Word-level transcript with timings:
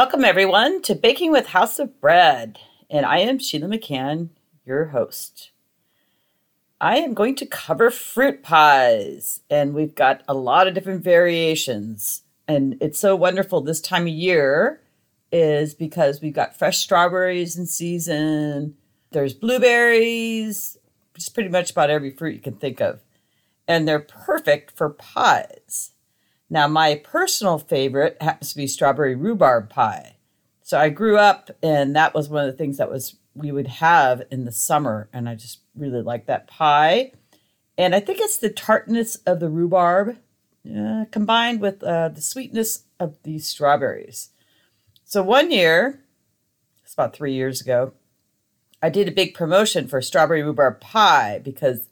Welcome, 0.00 0.24
everyone, 0.24 0.80
to 0.84 0.94
Baking 0.94 1.30
with 1.30 1.48
House 1.48 1.78
of 1.78 2.00
Bread. 2.00 2.58
And 2.88 3.04
I 3.04 3.18
am 3.18 3.38
Sheila 3.38 3.66
McCann, 3.68 4.30
your 4.64 4.86
host. 4.86 5.50
I 6.80 6.96
am 6.96 7.12
going 7.12 7.34
to 7.34 7.44
cover 7.44 7.90
fruit 7.90 8.42
pies, 8.42 9.42
and 9.50 9.74
we've 9.74 9.94
got 9.94 10.22
a 10.26 10.32
lot 10.32 10.66
of 10.66 10.72
different 10.72 11.04
variations. 11.04 12.22
And 12.48 12.78
it's 12.80 12.98
so 12.98 13.14
wonderful 13.14 13.60
this 13.60 13.82
time 13.82 14.04
of 14.04 14.08
year 14.08 14.80
is 15.30 15.74
because 15.74 16.22
we've 16.22 16.32
got 16.32 16.56
fresh 16.56 16.78
strawberries 16.78 17.58
in 17.58 17.66
season, 17.66 18.78
there's 19.10 19.34
blueberries, 19.34 20.78
just 21.14 21.34
pretty 21.34 21.50
much 21.50 21.72
about 21.72 21.90
every 21.90 22.10
fruit 22.10 22.36
you 22.36 22.40
can 22.40 22.56
think 22.56 22.80
of. 22.80 23.00
And 23.68 23.86
they're 23.86 24.00
perfect 24.00 24.70
for 24.70 24.88
pies. 24.88 25.92
Now, 26.50 26.66
my 26.66 26.96
personal 26.96 27.58
favorite 27.58 28.16
happens 28.20 28.50
to 28.50 28.56
be 28.56 28.66
strawberry 28.66 29.14
rhubarb 29.14 29.70
pie. 29.70 30.16
So 30.62 30.78
I 30.78 30.88
grew 30.88 31.16
up, 31.16 31.50
and 31.62 31.94
that 31.94 32.12
was 32.12 32.28
one 32.28 32.44
of 32.44 32.52
the 32.52 32.58
things 32.58 32.76
that 32.78 32.90
was 32.90 33.16
we 33.34 33.52
would 33.52 33.68
have 33.68 34.22
in 34.30 34.44
the 34.44 34.52
summer, 34.52 35.08
and 35.12 35.28
I 35.28 35.36
just 35.36 35.60
really 35.76 36.02
like 36.02 36.26
that 36.26 36.48
pie. 36.48 37.12
And 37.78 37.94
I 37.94 38.00
think 38.00 38.18
it's 38.20 38.36
the 38.36 38.50
tartness 38.50 39.16
of 39.26 39.38
the 39.38 39.48
rhubarb 39.48 40.16
uh, 40.68 41.04
combined 41.10 41.60
with 41.60 41.82
uh, 41.82 42.08
the 42.08 42.20
sweetness 42.20 42.84
of 42.98 43.16
the 43.22 43.38
strawberries. 43.38 44.30
So 45.04 45.22
one 45.22 45.50
year, 45.50 46.00
it's 46.84 46.92
about 46.92 47.14
three 47.14 47.32
years 47.32 47.60
ago, 47.60 47.94
I 48.82 48.90
did 48.90 49.08
a 49.08 49.12
big 49.12 49.34
promotion 49.34 49.88
for 49.88 50.02
strawberry 50.02 50.42
rhubarb 50.42 50.80
pie 50.80 51.40
because 51.42 51.88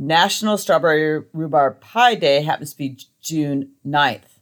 National 0.00 0.56
Strawberry 0.56 1.22
Rhubarb 1.34 1.82
Pie 1.82 2.14
Day 2.14 2.40
happens 2.40 2.72
to 2.72 2.78
be 2.78 2.98
June 3.20 3.72
9th. 3.86 4.40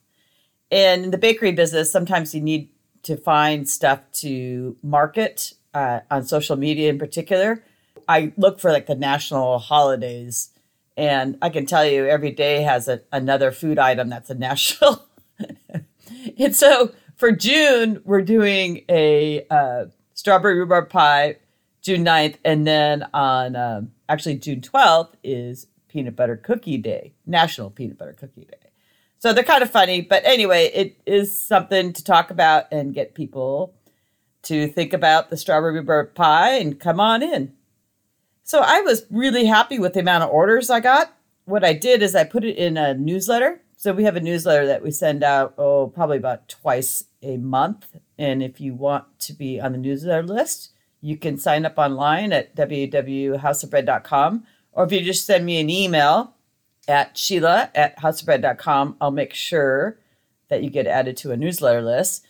And 0.71 1.03
in 1.07 1.11
the 1.11 1.19
bakery 1.19 1.51
business, 1.51 1.91
sometimes 1.91 2.33
you 2.33 2.41
need 2.41 2.69
to 3.03 3.17
find 3.17 3.69
stuff 3.69 4.01
to 4.13 4.77
market 4.85 5.55
uh, 5.75 6.01
on 6.13 6.23
social 6.23 6.55
media 6.55 6.91
in 6.91 6.99
particular. 6.99 7.65
I 8.07 8.33
look 8.37 8.61
for 8.61 8.71
like 8.71 8.87
the 8.87 8.95
national 8.95 9.59
holidays, 9.59 10.51
and 10.97 11.37
I 11.43 11.49
can 11.51 11.67
tell 11.67 11.85
you 11.85 12.07
every 12.07 12.31
day 12.31 12.63
has 12.63 12.87
a, 12.87 13.01
another 13.11 13.51
food 13.51 13.81
item 13.81 14.11
that's 14.11 14.31
a 14.31 14.37
national. 14.37 15.07
and 16.39 16.55
so 16.55 16.93
for 17.17 17.33
June, 17.33 18.01
we're 18.05 18.23
doing 18.23 18.85
a 18.89 19.45
uh, 19.51 19.87
strawberry 20.15 20.61
rhubarb 20.61 20.89
pie 20.89 21.39
June 21.89 22.05
9th. 22.05 22.37
And 22.45 22.67
then 22.67 23.07
on 23.15 23.57
um, 23.57 23.93
actually 24.11 24.35
June 24.35 24.61
12th 24.61 25.15
is 25.25 25.69
Peanut 25.89 26.17
Butter 26.17 26.37
Cookie 26.37 26.77
Day, 26.77 27.15
National 27.25 27.71
Peanut 27.71 27.97
Butter 27.97 28.13
Cookie 28.13 28.45
Day. 28.45 28.69
So 29.19 29.33
they're 29.33 29.43
kind 29.43 29.63
of 29.63 29.71
funny, 29.71 30.03
but 30.03 30.23
anyway, 30.27 30.71
it 30.75 31.01
is 31.07 31.41
something 31.41 31.95
to 31.95 32.05
talk 32.05 32.31
about 32.31 32.67
and 32.71 32.93
get 32.93 33.15
people 33.15 33.75
to 34.43 34.69
think 34.69 34.93
about 34.93 35.31
the 35.31 35.39
strawberry 35.39 35.73
rhubarb 35.73 36.15
pie 36.15 36.59
and 36.59 36.79
come 36.79 37.01
on 37.01 37.23
in. 37.23 37.55
So 38.43 38.61
I 38.61 38.83
was 38.83 39.07
really 39.11 39.47
happy 39.47 39.79
with 39.79 39.95
the 39.95 40.01
amount 40.01 40.25
of 40.25 40.31
orders 40.31 40.69
I 40.69 40.81
got. 40.81 41.17
What 41.47 41.65
I 41.65 41.73
did 41.73 42.03
is 42.03 42.15
I 42.15 42.25
put 42.25 42.45
it 42.45 42.59
in 42.59 42.77
a 42.77 42.93
newsletter. 42.93 43.63
So 43.79 43.95
we 43.95 44.05
have 44.05 44.17
a 44.17 44.21
newsletter 44.21 44.67
that 44.67 44.83
we 44.83 44.91
send 44.91 45.25
out, 45.25 45.55
oh, 45.57 45.87
probably 45.87 46.19
about 46.19 46.51
twice 46.51 47.05
a 47.23 47.39
month. 47.39 47.97
And 48.19 48.43
if 48.43 48.61
you 48.61 48.75
want 48.75 49.19
to 49.21 49.33
be 49.33 49.59
on 49.59 49.73
the 49.73 49.79
newsletter 49.79 50.23
list, 50.23 50.73
you 51.01 51.17
can 51.17 51.39
sign 51.39 51.65
up 51.65 51.79
online 51.79 52.33
at 52.33 52.55
www.houseofbread.com. 52.57 54.45
Or 54.73 54.85
if 54.85 54.93
you 54.93 55.01
just 55.01 55.27
send 55.27 55.45
me 55.45 55.61
an 55.61 55.71
email 55.71 56.35
at 56.87 57.17
sheila 57.17 57.71
at 57.75 57.99
houseofbread.com, 57.99 58.97
I'll 59.01 59.11
make 59.11 59.35
sure 59.35 59.99
that 60.49 60.63
you 60.63 60.71
get 60.71 60.87
added 60.87 61.17
to 61.19 61.33
a 61.33 61.37
newsletter 61.37 61.83
list. 61.83 62.25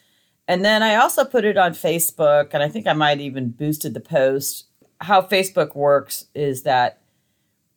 And 0.47 0.65
then 0.65 0.83
I 0.83 0.97
also 0.97 1.25
put 1.25 1.45
it 1.45 1.59
on 1.59 1.73
Facebook, 1.73 2.55
and 2.55 2.63
I 2.63 2.69
think 2.69 2.87
I 2.87 2.95
might 2.95 3.21
even 3.21 3.51
boosted 3.51 3.93
the 3.95 4.01
post. 4.01 4.65
How 5.03 5.21
Facebook 5.21 5.77
works 5.77 6.27
is 6.35 6.63
that 6.63 7.01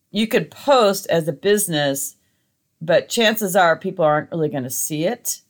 you 0.09 0.28
could 0.28 0.50
post 0.51 1.07
as 1.09 1.28
a 1.28 1.34
business, 1.34 2.16
but 2.81 3.09
chances 3.09 3.56
are 3.56 3.78
people 3.78 4.06
aren't 4.06 4.31
really 4.31 4.50
going 4.50 4.63
to 4.63 4.69
see 4.69 5.06
it 5.06 5.41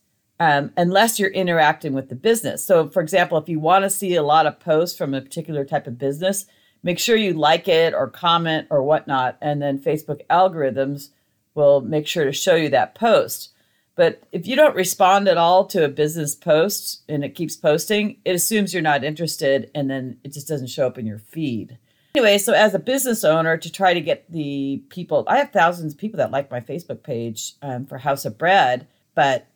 um, 0.42 0.72
unless 0.76 1.20
you're 1.20 1.30
interacting 1.30 1.92
with 1.92 2.08
the 2.08 2.16
business. 2.16 2.64
So, 2.64 2.88
for 2.88 3.00
example, 3.00 3.38
if 3.38 3.48
you 3.48 3.60
want 3.60 3.84
to 3.84 3.90
see 3.90 4.16
a 4.16 4.24
lot 4.24 4.44
of 4.44 4.58
posts 4.58 4.98
from 4.98 5.14
a 5.14 5.20
particular 5.20 5.64
type 5.64 5.86
of 5.86 5.98
business, 5.98 6.46
make 6.82 6.98
sure 6.98 7.14
you 7.14 7.32
like 7.32 7.68
it 7.68 7.94
or 7.94 8.08
comment 8.08 8.66
or 8.68 8.82
whatnot, 8.82 9.38
and 9.40 9.62
then 9.62 9.78
Facebook 9.78 10.26
algorithms 10.26 11.10
will 11.54 11.80
make 11.80 12.08
sure 12.08 12.24
to 12.24 12.32
show 12.32 12.56
you 12.56 12.68
that 12.70 12.96
post. 12.96 13.50
But 13.94 14.24
if 14.32 14.48
you 14.48 14.56
don't 14.56 14.74
respond 14.74 15.28
at 15.28 15.36
all 15.36 15.64
to 15.66 15.84
a 15.84 15.88
business 15.88 16.34
post 16.34 17.02
and 17.08 17.22
it 17.22 17.36
keeps 17.36 17.54
posting, 17.54 18.16
it 18.24 18.34
assumes 18.34 18.74
you're 18.74 18.82
not 18.82 19.04
interested 19.04 19.70
and 19.76 19.88
then 19.88 20.18
it 20.24 20.32
just 20.32 20.48
doesn't 20.48 20.70
show 20.70 20.88
up 20.88 20.98
in 20.98 21.06
your 21.06 21.20
feed. 21.20 21.78
Anyway, 22.16 22.38
so 22.38 22.52
as 22.52 22.74
a 22.74 22.80
business 22.80 23.22
owner, 23.22 23.56
to 23.56 23.70
try 23.70 23.94
to 23.94 24.00
get 24.00 24.28
the 24.28 24.82
people, 24.88 25.22
I 25.28 25.38
have 25.38 25.52
thousands 25.52 25.92
of 25.92 26.00
people 26.00 26.18
that 26.18 26.32
like 26.32 26.50
my 26.50 26.60
Facebook 26.60 27.04
page 27.04 27.52
um, 27.62 27.86
for 27.86 27.98
House 27.98 28.24
of 28.24 28.36
Bread, 28.36 28.88
but 29.14 29.46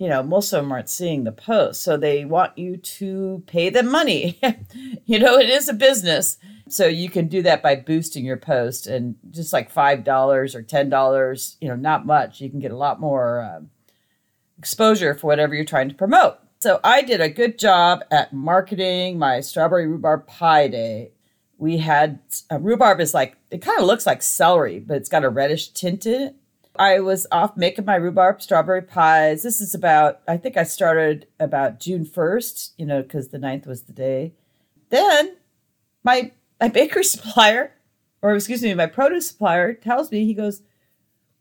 you 0.00 0.08
know, 0.08 0.22
most 0.22 0.50
of 0.54 0.62
them 0.62 0.72
aren't 0.72 0.88
seeing 0.88 1.24
the 1.24 1.30
post. 1.30 1.82
So 1.82 1.98
they 1.98 2.24
want 2.24 2.56
you 2.56 2.78
to 2.78 3.44
pay 3.46 3.68
them 3.68 3.92
money. 3.92 4.40
you 5.04 5.18
know, 5.18 5.36
it 5.36 5.50
is 5.50 5.68
a 5.68 5.74
business. 5.74 6.38
So 6.70 6.86
you 6.86 7.10
can 7.10 7.28
do 7.28 7.42
that 7.42 7.62
by 7.62 7.76
boosting 7.76 8.24
your 8.24 8.38
post 8.38 8.86
and 8.86 9.16
just 9.30 9.52
like 9.52 9.72
$5 9.72 10.54
or 10.54 10.62
$10, 10.62 11.56
you 11.60 11.68
know, 11.68 11.76
not 11.76 12.06
much. 12.06 12.40
You 12.40 12.48
can 12.48 12.60
get 12.60 12.70
a 12.70 12.78
lot 12.78 12.98
more 12.98 13.42
um, 13.42 13.68
exposure 14.56 15.14
for 15.14 15.26
whatever 15.26 15.54
you're 15.54 15.66
trying 15.66 15.90
to 15.90 15.94
promote. 15.94 16.38
So 16.60 16.80
I 16.82 17.02
did 17.02 17.20
a 17.20 17.28
good 17.28 17.58
job 17.58 18.02
at 18.10 18.32
marketing 18.32 19.18
my 19.18 19.40
strawberry 19.40 19.86
rhubarb 19.86 20.26
pie 20.26 20.68
day. 20.68 21.10
We 21.58 21.76
had 21.76 22.20
uh, 22.50 22.58
rhubarb 22.58 23.00
is 23.00 23.12
like, 23.12 23.36
it 23.50 23.60
kind 23.60 23.78
of 23.78 23.84
looks 23.84 24.06
like 24.06 24.22
celery, 24.22 24.78
but 24.78 24.96
it's 24.96 25.10
got 25.10 25.24
a 25.24 25.28
reddish 25.28 25.68
tint 25.68 26.06
in 26.06 26.22
it. 26.22 26.36
I 26.78 27.00
was 27.00 27.26
off 27.32 27.56
making 27.56 27.84
my 27.84 27.96
rhubarb 27.96 28.40
strawberry 28.40 28.82
pies. 28.82 29.42
This 29.42 29.60
is 29.60 29.74
about, 29.74 30.20
I 30.28 30.36
think 30.36 30.56
I 30.56 30.62
started 30.62 31.26
about 31.38 31.80
June 31.80 32.04
1st, 32.04 32.70
you 32.76 32.86
know, 32.86 33.02
because 33.02 33.28
the 33.28 33.38
9th 33.38 33.66
was 33.66 33.82
the 33.82 33.92
day. 33.92 34.34
Then 34.90 35.36
my, 36.04 36.32
my 36.60 36.68
bakery 36.68 37.04
supplier, 37.04 37.72
or 38.22 38.34
excuse 38.34 38.62
me, 38.62 38.72
my 38.74 38.86
produce 38.86 39.28
supplier 39.28 39.74
tells 39.74 40.10
me, 40.10 40.24
he 40.24 40.34
goes, 40.34 40.62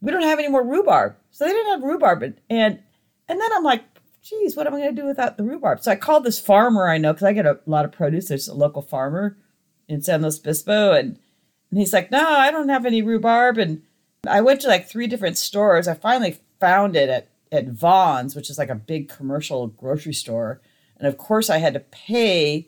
we 0.01 0.11
don't 0.11 0.23
have 0.23 0.39
any 0.39 0.47
more 0.47 0.63
rhubarb. 0.63 1.15
So 1.31 1.45
they 1.45 1.51
didn't 1.51 1.71
have 1.71 1.83
rhubarb. 1.83 2.23
And, 2.23 2.39
and, 2.49 2.79
and 3.27 3.39
then 3.39 3.53
I'm 3.53 3.63
like, 3.63 3.83
geez, 4.21 4.55
what 4.55 4.67
am 4.67 4.73
I 4.73 4.79
going 4.79 4.95
to 4.95 5.01
do 5.01 5.07
without 5.07 5.37
the 5.37 5.43
rhubarb? 5.43 5.81
So 5.81 5.91
I 5.91 5.95
called 5.95 6.23
this 6.23 6.39
farmer 6.39 6.87
I 6.87 6.97
know, 6.97 7.13
because 7.13 7.25
I 7.25 7.33
get 7.33 7.45
a 7.45 7.59
lot 7.65 7.85
of 7.85 7.91
produce. 7.91 8.27
There's 8.27 8.47
a 8.47 8.53
local 8.53 8.81
farmer 8.81 9.37
in 9.87 10.01
San 10.01 10.21
Luis 10.21 10.39
Obispo. 10.39 10.93
And, 10.93 11.19
and 11.69 11.79
he's 11.79 11.93
like, 11.93 12.11
no, 12.11 12.27
I 12.27 12.49
don't 12.49 12.69
have 12.69 12.85
any 12.85 13.01
rhubarb. 13.01 13.57
And, 13.57 13.83
I 14.27 14.41
went 14.41 14.61
to 14.61 14.67
like 14.67 14.87
three 14.87 15.07
different 15.07 15.37
stores. 15.37 15.87
I 15.87 15.93
finally 15.93 16.39
found 16.59 16.95
it 16.95 17.09
at, 17.09 17.29
at 17.51 17.67
Vons, 17.67 18.35
which 18.35 18.49
is 18.49 18.57
like 18.57 18.69
a 18.69 18.75
big 18.75 19.09
commercial 19.09 19.67
grocery 19.67 20.13
store. 20.13 20.61
And 20.97 21.07
of 21.07 21.17
course, 21.17 21.49
I 21.49 21.57
had 21.57 21.73
to 21.73 21.79
pay 21.79 22.67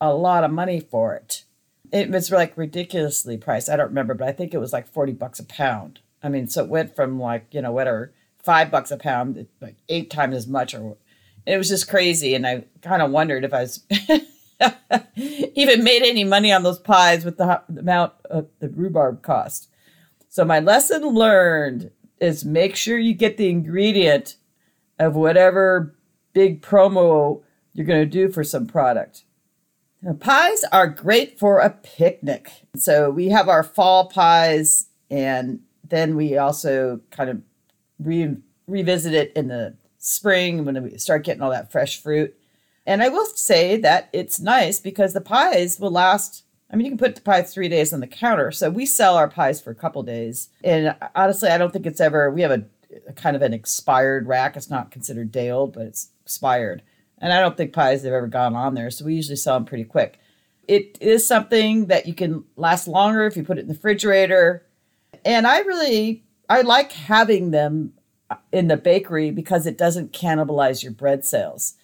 a 0.00 0.12
lot 0.12 0.44
of 0.44 0.50
money 0.50 0.80
for 0.80 1.14
it. 1.14 1.44
It 1.90 2.10
was 2.10 2.30
like 2.30 2.56
ridiculously 2.56 3.38
priced. 3.38 3.70
I 3.70 3.76
don't 3.76 3.88
remember, 3.88 4.14
but 4.14 4.28
I 4.28 4.32
think 4.32 4.52
it 4.52 4.58
was 4.58 4.72
like 4.72 4.86
40 4.86 5.12
bucks 5.12 5.38
a 5.38 5.44
pound. 5.44 6.00
I 6.22 6.28
mean, 6.28 6.48
so 6.48 6.64
it 6.64 6.70
went 6.70 6.96
from 6.96 7.20
like, 7.20 7.46
you 7.52 7.62
know, 7.62 7.72
whatever, 7.72 8.12
five 8.42 8.70
bucks 8.70 8.90
a 8.90 8.96
pound, 8.96 9.46
like 9.60 9.76
eight 9.88 10.10
times 10.10 10.34
as 10.36 10.46
much. 10.46 10.74
Or 10.74 10.96
it 11.46 11.56
was 11.56 11.68
just 11.68 11.88
crazy. 11.88 12.34
And 12.34 12.46
I 12.46 12.64
kind 12.82 13.02
of 13.02 13.10
wondered 13.10 13.44
if 13.44 13.54
I 13.54 13.60
was 13.60 13.84
even 15.16 15.84
made 15.84 16.02
any 16.02 16.24
money 16.24 16.52
on 16.52 16.62
those 16.62 16.78
pies 16.78 17.24
with 17.24 17.38
the 17.38 17.62
amount 17.68 18.12
of 18.26 18.48
the 18.58 18.68
rhubarb 18.68 19.22
cost. 19.22 19.68
So 20.34 20.44
my 20.44 20.58
lesson 20.58 21.06
learned 21.10 21.92
is 22.20 22.44
make 22.44 22.74
sure 22.74 22.98
you 22.98 23.14
get 23.14 23.36
the 23.36 23.48
ingredient 23.48 24.34
of 24.98 25.14
whatever 25.14 25.94
big 26.32 26.60
promo 26.60 27.44
you're 27.72 27.86
going 27.86 28.00
to 28.00 28.04
do 28.04 28.28
for 28.28 28.42
some 28.42 28.66
product. 28.66 29.22
Now, 30.02 30.14
pies 30.14 30.64
are 30.72 30.88
great 30.88 31.38
for 31.38 31.60
a 31.60 31.70
picnic. 31.70 32.50
So 32.74 33.10
we 33.10 33.28
have 33.28 33.48
our 33.48 33.62
fall 33.62 34.08
pies, 34.08 34.88
and 35.08 35.60
then 35.88 36.16
we 36.16 36.36
also 36.36 37.00
kind 37.12 37.30
of 37.30 37.42
re- 38.00 38.38
revisit 38.66 39.14
it 39.14 39.32
in 39.36 39.46
the 39.46 39.76
spring 39.98 40.64
when 40.64 40.82
we 40.82 40.98
start 40.98 41.22
getting 41.22 41.42
all 41.42 41.52
that 41.52 41.70
fresh 41.70 42.02
fruit. 42.02 42.34
And 42.84 43.04
I 43.04 43.08
will 43.08 43.26
say 43.26 43.76
that 43.76 44.08
it's 44.12 44.40
nice 44.40 44.80
because 44.80 45.12
the 45.12 45.20
pies 45.20 45.78
will 45.78 45.92
last 45.92 46.43
I 46.74 46.76
mean, 46.76 46.86
you 46.86 46.90
can 46.90 46.98
put 46.98 47.14
the 47.14 47.20
pies 47.20 47.54
three 47.54 47.68
days 47.68 47.92
on 47.92 48.00
the 48.00 48.08
counter. 48.08 48.50
So 48.50 48.68
we 48.68 48.84
sell 48.84 49.14
our 49.14 49.28
pies 49.28 49.60
for 49.60 49.70
a 49.70 49.76
couple 49.76 50.02
days. 50.02 50.48
And 50.64 50.96
honestly, 51.14 51.48
I 51.48 51.56
don't 51.56 51.72
think 51.72 51.86
it's 51.86 52.00
ever, 52.00 52.32
we 52.32 52.42
have 52.42 52.50
a, 52.50 52.64
a, 53.06 53.12
kind 53.12 53.36
of 53.36 53.42
an 53.42 53.54
expired 53.54 54.26
rack. 54.26 54.56
It's 54.56 54.68
not 54.68 54.90
considered 54.90 55.30
day 55.30 55.50
old, 55.50 55.72
but 55.72 55.86
it's 55.86 56.08
expired. 56.24 56.82
And 57.18 57.32
I 57.32 57.38
don't 57.38 57.56
think 57.56 57.72
pies 57.72 58.02
have 58.02 58.12
ever 58.12 58.26
gone 58.26 58.56
on 58.56 58.74
there. 58.74 58.90
So 58.90 59.04
we 59.04 59.14
usually 59.14 59.36
sell 59.36 59.54
them 59.54 59.66
pretty 59.66 59.84
quick. 59.84 60.18
It 60.66 60.98
is 61.00 61.24
something 61.24 61.86
that 61.86 62.06
you 62.08 62.14
can 62.14 62.42
last 62.56 62.88
longer 62.88 63.24
if 63.24 63.36
you 63.36 63.44
put 63.44 63.58
it 63.58 63.60
in 63.60 63.68
the 63.68 63.74
refrigerator. 63.74 64.66
And 65.24 65.46
I 65.46 65.60
really, 65.60 66.24
I 66.48 66.62
like 66.62 66.90
having 66.90 67.52
them 67.52 67.92
in 68.50 68.66
the 68.66 68.76
bakery 68.76 69.30
because 69.30 69.64
it 69.68 69.78
doesn't 69.78 70.12
cannibalize 70.12 70.82
your 70.82 70.90
bread 70.90 71.24
sales. 71.24 71.74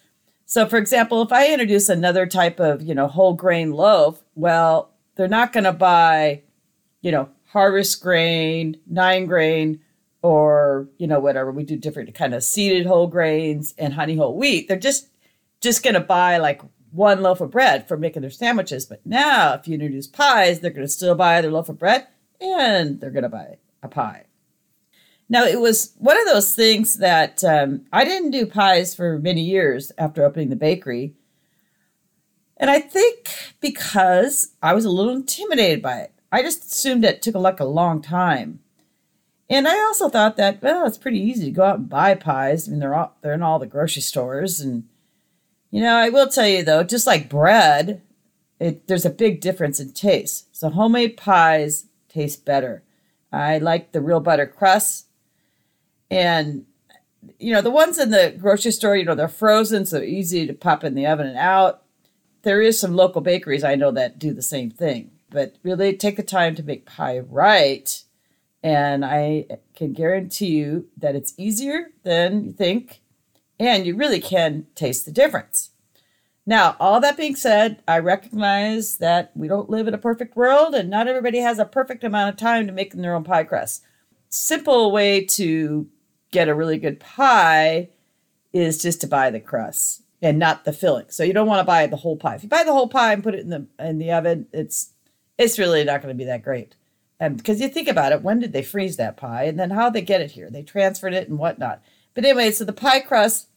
So, 0.51 0.67
for 0.67 0.75
example, 0.75 1.21
if 1.21 1.31
I 1.31 1.49
introduce 1.49 1.87
another 1.87 2.25
type 2.25 2.59
of, 2.59 2.81
you 2.81 2.93
know, 2.93 3.07
whole 3.07 3.35
grain 3.35 3.71
loaf, 3.71 4.21
well, 4.35 4.91
they're 5.15 5.29
not 5.29 5.53
going 5.53 5.63
to 5.63 5.71
buy, 5.71 6.41
you 6.99 7.09
know, 7.09 7.29
harvest 7.45 8.03
grain, 8.03 8.75
nine 8.85 9.27
grain, 9.27 9.79
or 10.21 10.89
you 10.97 11.07
know 11.07 11.21
whatever. 11.21 11.53
We 11.53 11.63
do 11.63 11.77
different 11.77 12.13
kind 12.15 12.33
of 12.33 12.43
seeded 12.43 12.85
whole 12.85 13.07
grains 13.07 13.73
and 13.77 13.93
honey 13.93 14.17
whole 14.17 14.35
wheat. 14.35 14.67
They're 14.67 14.75
just 14.75 15.07
just 15.61 15.83
going 15.83 15.93
to 15.93 16.01
buy 16.01 16.35
like 16.35 16.61
one 16.91 17.21
loaf 17.21 17.39
of 17.39 17.49
bread 17.49 17.87
for 17.87 17.95
making 17.95 18.21
their 18.21 18.29
sandwiches. 18.29 18.85
But 18.85 19.05
now, 19.05 19.53
if 19.53 19.69
you 19.69 19.75
introduce 19.75 20.07
pies, 20.07 20.59
they're 20.59 20.71
going 20.71 20.85
to 20.85 20.91
still 20.91 21.15
buy 21.15 21.39
their 21.39 21.51
loaf 21.51 21.69
of 21.69 21.79
bread 21.79 22.07
and 22.41 22.99
they're 22.99 23.09
going 23.09 23.23
to 23.23 23.29
buy 23.29 23.55
a 23.81 23.87
pie. 23.87 24.25
Now, 25.31 25.45
it 25.45 25.61
was 25.61 25.93
one 25.97 26.19
of 26.19 26.25
those 26.25 26.53
things 26.53 26.95
that 26.95 27.41
um, 27.45 27.85
I 27.93 28.03
didn't 28.03 28.31
do 28.31 28.45
pies 28.45 28.93
for 28.93 29.17
many 29.17 29.41
years 29.41 29.89
after 29.97 30.25
opening 30.25 30.49
the 30.49 30.57
bakery. 30.57 31.13
And 32.57 32.69
I 32.69 32.79
think 32.81 33.55
because 33.61 34.51
I 34.61 34.73
was 34.73 34.83
a 34.83 34.89
little 34.89 35.13
intimidated 35.13 35.81
by 35.81 35.99
it, 35.99 36.11
I 36.33 36.41
just 36.41 36.65
assumed 36.65 37.05
it 37.05 37.21
took 37.21 37.35
like 37.35 37.61
a 37.61 37.65
long 37.65 38.01
time. 38.01 38.59
And 39.49 39.69
I 39.69 39.79
also 39.79 40.09
thought 40.09 40.35
that, 40.35 40.61
well, 40.61 40.85
it's 40.85 40.97
pretty 40.97 41.19
easy 41.19 41.45
to 41.45 41.51
go 41.51 41.63
out 41.63 41.79
and 41.79 41.87
buy 41.87 42.13
pies. 42.13 42.67
I 42.67 42.71
mean, 42.71 42.81
they're 42.81 42.93
all, 42.93 43.15
they're 43.21 43.33
in 43.33 43.41
all 43.41 43.57
the 43.57 43.65
grocery 43.65 44.01
stores 44.01 44.59
and 44.59 44.83
you 45.69 45.79
know, 45.79 45.95
I 45.95 46.09
will 46.09 46.27
tell 46.27 46.49
you 46.49 46.61
though, 46.61 46.83
just 46.83 47.07
like 47.07 47.29
bread, 47.29 48.01
it, 48.59 48.85
there's 48.87 49.05
a 49.05 49.09
big 49.09 49.39
difference 49.39 49.79
in 49.79 49.93
taste. 49.93 50.53
So 50.53 50.69
homemade 50.69 51.15
pies 51.15 51.85
taste 52.09 52.43
better. 52.43 52.83
I 53.31 53.59
like 53.59 53.93
the 53.93 54.01
real 54.01 54.19
butter 54.19 54.45
crust. 54.45 55.07
And, 56.11 56.65
you 57.39 57.53
know, 57.53 57.61
the 57.61 57.71
ones 57.71 57.97
in 57.97 58.11
the 58.11 58.35
grocery 58.37 58.71
store, 58.71 58.95
you 58.95 59.05
know, 59.05 59.15
they're 59.15 59.27
frozen, 59.27 59.85
so 59.85 60.01
easy 60.01 60.45
to 60.45 60.53
pop 60.53 60.83
in 60.83 60.93
the 60.93 61.07
oven 61.07 61.25
and 61.25 61.37
out. 61.37 61.83
There 62.43 62.61
is 62.61 62.79
some 62.79 62.95
local 62.95 63.21
bakeries 63.21 63.63
I 63.63 63.75
know 63.75 63.91
that 63.91 64.19
do 64.19 64.33
the 64.33 64.41
same 64.41 64.69
thing. 64.69 65.11
But 65.29 65.55
really 65.63 65.95
take 65.95 66.17
the 66.17 66.23
time 66.23 66.55
to 66.55 66.63
make 66.63 66.85
pie 66.85 67.19
right. 67.19 68.03
And 68.61 69.05
I 69.05 69.45
can 69.73 69.93
guarantee 69.93 70.57
you 70.57 70.89
that 70.97 71.15
it's 71.15 71.33
easier 71.37 71.91
than 72.03 72.43
you 72.43 72.51
think 72.51 73.01
and 73.61 73.85
you 73.85 73.95
really 73.95 74.19
can 74.19 74.65
taste 74.73 75.05
the 75.05 75.11
difference. 75.11 75.69
Now, 76.47 76.75
all 76.79 76.99
that 76.99 77.17
being 77.17 77.35
said, 77.35 77.83
I 77.87 77.99
recognize 77.99 78.97
that 78.97 79.31
we 79.35 79.47
don't 79.47 79.69
live 79.69 79.87
in 79.87 79.93
a 79.93 79.99
perfect 79.99 80.35
world 80.35 80.73
and 80.73 80.89
not 80.89 81.07
everybody 81.07 81.39
has 81.39 81.59
a 81.59 81.65
perfect 81.65 82.03
amount 82.03 82.33
of 82.33 82.37
time 82.37 82.65
to 82.65 82.73
make 82.73 82.93
their 82.93 83.13
own 83.13 83.23
pie 83.23 83.43
crust. 83.43 83.83
Simple 84.29 84.91
way 84.91 85.23
to 85.25 85.87
get 86.31 86.49
a 86.49 86.55
really 86.55 86.77
good 86.77 86.99
pie 86.99 87.89
is 88.53 88.81
just 88.81 89.01
to 89.01 89.07
buy 89.07 89.29
the 89.29 89.39
crust 89.39 90.03
and 90.21 90.39
not 90.39 90.65
the 90.65 90.73
filling. 90.73 91.09
So 91.09 91.23
you 91.23 91.33
don't 91.33 91.47
want 91.47 91.59
to 91.59 91.65
buy 91.65 91.87
the 91.87 91.97
whole 91.97 92.17
pie. 92.17 92.35
If 92.35 92.43
you 92.43 92.49
buy 92.49 92.63
the 92.63 92.73
whole 92.73 92.87
pie 92.87 93.13
and 93.13 93.23
put 93.23 93.35
it 93.35 93.41
in 93.41 93.49
the 93.49 93.67
in 93.79 93.97
the 93.97 94.11
oven, 94.11 94.47
it's 94.51 94.93
it's 95.37 95.59
really 95.59 95.83
not 95.83 96.01
going 96.01 96.13
to 96.13 96.17
be 96.17 96.25
that 96.25 96.43
great. 96.43 96.75
And 97.19 97.37
because 97.37 97.61
you 97.61 97.67
think 97.67 97.87
about 97.87 98.11
it, 98.11 98.23
when 98.23 98.39
did 98.39 98.51
they 98.51 98.63
freeze 98.63 98.97
that 98.97 99.17
pie, 99.17 99.43
and 99.43 99.59
then 99.59 99.69
how 99.69 99.89
they 99.89 100.01
get 100.01 100.21
it 100.21 100.31
here? 100.31 100.49
They 100.49 100.63
transferred 100.63 101.13
it 101.13 101.29
and 101.29 101.37
whatnot. 101.37 101.81
But 102.13 102.25
anyway, 102.25 102.51
so 102.51 102.65
the 102.65 102.73
pie 102.73 102.99
crust 102.99 103.47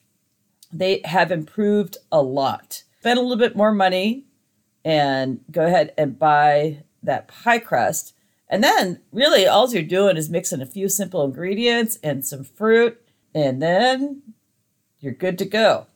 they 0.72 1.00
have 1.04 1.30
improved 1.30 1.96
a 2.10 2.20
lot. 2.20 2.82
Spend 2.98 3.18
a 3.18 3.22
little 3.22 3.36
bit 3.36 3.54
more 3.56 3.72
money 3.72 4.24
and 4.84 5.40
go 5.50 5.64
ahead 5.64 5.92
and 5.96 6.18
buy 6.18 6.82
that 7.02 7.28
pie 7.28 7.60
crust. 7.60 8.14
And 8.54 8.62
then 8.62 9.00
really 9.10 9.48
all 9.48 9.68
you're 9.72 9.82
doing 9.82 10.16
is 10.16 10.30
mixing 10.30 10.60
a 10.62 10.66
few 10.66 10.88
simple 10.88 11.24
ingredients 11.24 11.98
and 12.04 12.24
some 12.24 12.44
fruit, 12.44 13.00
and 13.34 13.60
then 13.60 14.22
you're 15.00 15.12
good 15.12 15.38
to 15.38 15.44
go. 15.44 15.88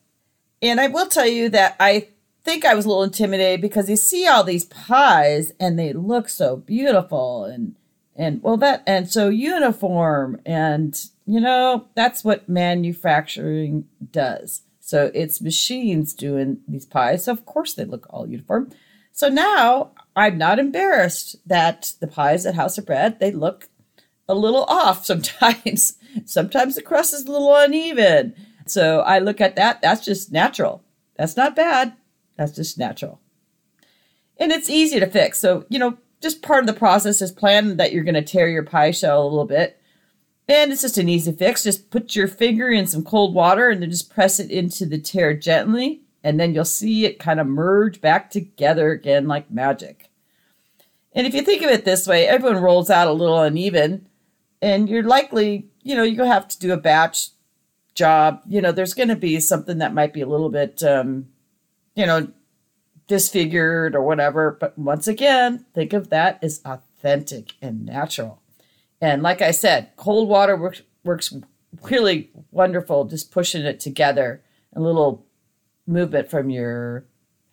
And 0.61 0.81
I 0.81 0.89
will 0.89 1.07
tell 1.07 1.27
you 1.27 1.49
that 1.51 1.77
I 1.79 2.09
think 2.43 2.65
I 2.65 2.75
was 2.75 2.85
a 2.85 2.89
little 2.89 3.05
intimidated 3.05 3.61
because 3.61 3.89
you 3.89 3.95
see 3.95 4.27
all 4.27 4.43
these 4.43 4.65
pies 4.65 5.53
and 5.61 5.79
they 5.79 5.93
look 5.93 6.29
so 6.29 6.57
beautiful 6.57 7.45
and 7.45 7.77
and 8.17 8.43
well 8.43 8.57
that 8.57 8.83
and 8.87 9.09
so 9.09 9.29
uniform 9.29 10.41
and 10.45 11.01
you 11.27 11.41
know 11.41 11.87
that's 11.95 12.25
what 12.25 12.49
manufacturing 12.49 13.87
does 14.11 14.63
so 14.89 15.11
it's 15.13 15.43
machines 15.43 16.15
doing 16.15 16.61
these 16.67 16.87
pies. 16.87 17.25
So 17.25 17.33
of 17.33 17.45
course 17.45 17.75
they 17.75 17.85
look 17.85 18.07
all 18.09 18.27
uniform. 18.27 18.71
So 19.13 19.29
now 19.29 19.91
I'm 20.19 20.39
not 20.39 20.59
embarrassed 20.59 21.37
that 21.47 21.93
the 22.01 22.07
pies 22.07 22.47
at 22.47 22.55
House 22.55 22.79
of 22.79 22.87
Bread, 22.87 23.21
they 23.21 23.31
look 23.31 23.69
a 24.29 24.35
little 24.35 24.65
off 24.65 25.05
sometimes. 25.05 25.99
sometimes 26.25 26.75
the 26.75 26.83
crust 26.83 27.15
is 27.15 27.27
a 27.27 27.33
little 27.33 27.55
uneven. 27.55 28.35
So 28.67 29.01
I 29.01 29.19
look 29.19 29.41
at 29.41 29.57
that, 29.57 29.81
that's 29.81 30.05
just 30.05 30.33
natural. 30.33 30.83
That's 31.17 31.37
not 31.37 31.57
bad. 31.57 31.95
That's 32.37 32.53
just 32.53 32.79
natural. 32.79 33.21
And 34.37 34.53
it's 34.53 34.71
easy 34.71 35.01
to 35.01 35.07
fix. 35.07 35.41
So, 35.41 35.65
you 35.69 35.79
know, 35.79 35.99
just 36.21 36.43
part 36.43 36.61
of 36.61 36.67
the 36.67 36.79
process 36.79 37.23
is 37.23 37.33
plan 37.33 37.77
that 37.77 37.93
you're 37.93 38.05
going 38.05 38.15
to 38.15 38.23
tear 38.23 38.49
your 38.49 38.63
pie 38.65 38.91
shell 38.91 39.23
a 39.23 39.29
little 39.29 39.45
bit 39.45 39.79
and 40.49 40.73
it's 40.73 40.81
just 40.81 40.97
an 40.99 41.09
easy 41.11 41.33
fix. 41.33 41.63
Just 41.63 41.91
put 41.91 42.17
your 42.17 42.27
finger 42.27 42.71
in 42.71 42.87
some 42.87 43.05
cold 43.05 43.35
water 43.35 43.69
and 43.69 43.83
then 43.83 43.91
just 43.91 44.13
press 44.13 44.41
it 44.41 44.51
into 44.51 44.87
the 44.87 44.99
tear 44.99 45.35
gently. 45.35 46.03
And 46.25 46.41
then 46.41 46.55
you'll 46.55 46.65
see 46.65 47.05
it 47.05 47.19
kind 47.19 47.39
of 47.39 47.47
merge 47.47 48.01
back 48.01 48.31
together 48.31 48.91
again 48.91 49.29
like 49.29 49.51
magic. 49.51 50.08
And 51.13 51.27
if 51.27 51.35
you 51.35 51.43
think 51.43 51.63
of 51.63 51.71
it 51.71 51.85
this 51.85 52.07
way, 52.07 52.27
everyone 52.27 52.63
rolls 52.63 52.91
out 52.91 53.09
a 53.09 53.13
little 53.13 53.41
uneven. 53.41 54.07
And 54.61 54.89
you're 54.89 55.03
likely, 55.03 55.69
you 55.83 55.95
know, 55.95 56.03
you'll 56.03 56.27
have 56.27 56.49
to 56.49 56.59
do 56.59 56.73
a 56.73 56.77
batch 56.77 57.29
job. 57.95 58.41
You 58.47 58.61
know, 58.61 58.73
there's 58.73 58.95
going 58.95 59.09
to 59.09 59.17
be 59.17 59.41
something 59.41 59.79
that 59.79 59.95
might 59.95 60.13
be 60.13 60.21
a 60.21 60.27
little 60.27 60.51
bit, 60.51 60.83
um, 60.83 61.29
you 61.95 62.07
know, 62.07 62.29
disfigured 63.07 63.95
or 63.95 64.03
whatever. 64.03 64.57
But 64.59 64.79
once 64.79 65.09
again, 65.09 65.65
think 65.75 65.93
of 65.93 66.11
that 66.11 66.39
as 66.43 66.61
authentic 66.65 67.55
and 67.63 67.87
natural. 67.87 68.41
And 69.01 69.23
like 69.23 69.43
I 69.43 69.53
said, 69.53 69.93
cold 69.97 70.29
water 70.29 70.57
works, 70.57 70.83
works 71.05 71.35
really 71.83 72.31
wonderful, 72.51 73.05
just 73.05 73.31
pushing 73.31 73.65
it 73.65 73.81
together. 73.81 74.43
A 74.75 74.81
little 74.81 75.27
movement 75.87 76.31
from 76.31 76.51
your 76.51 77.05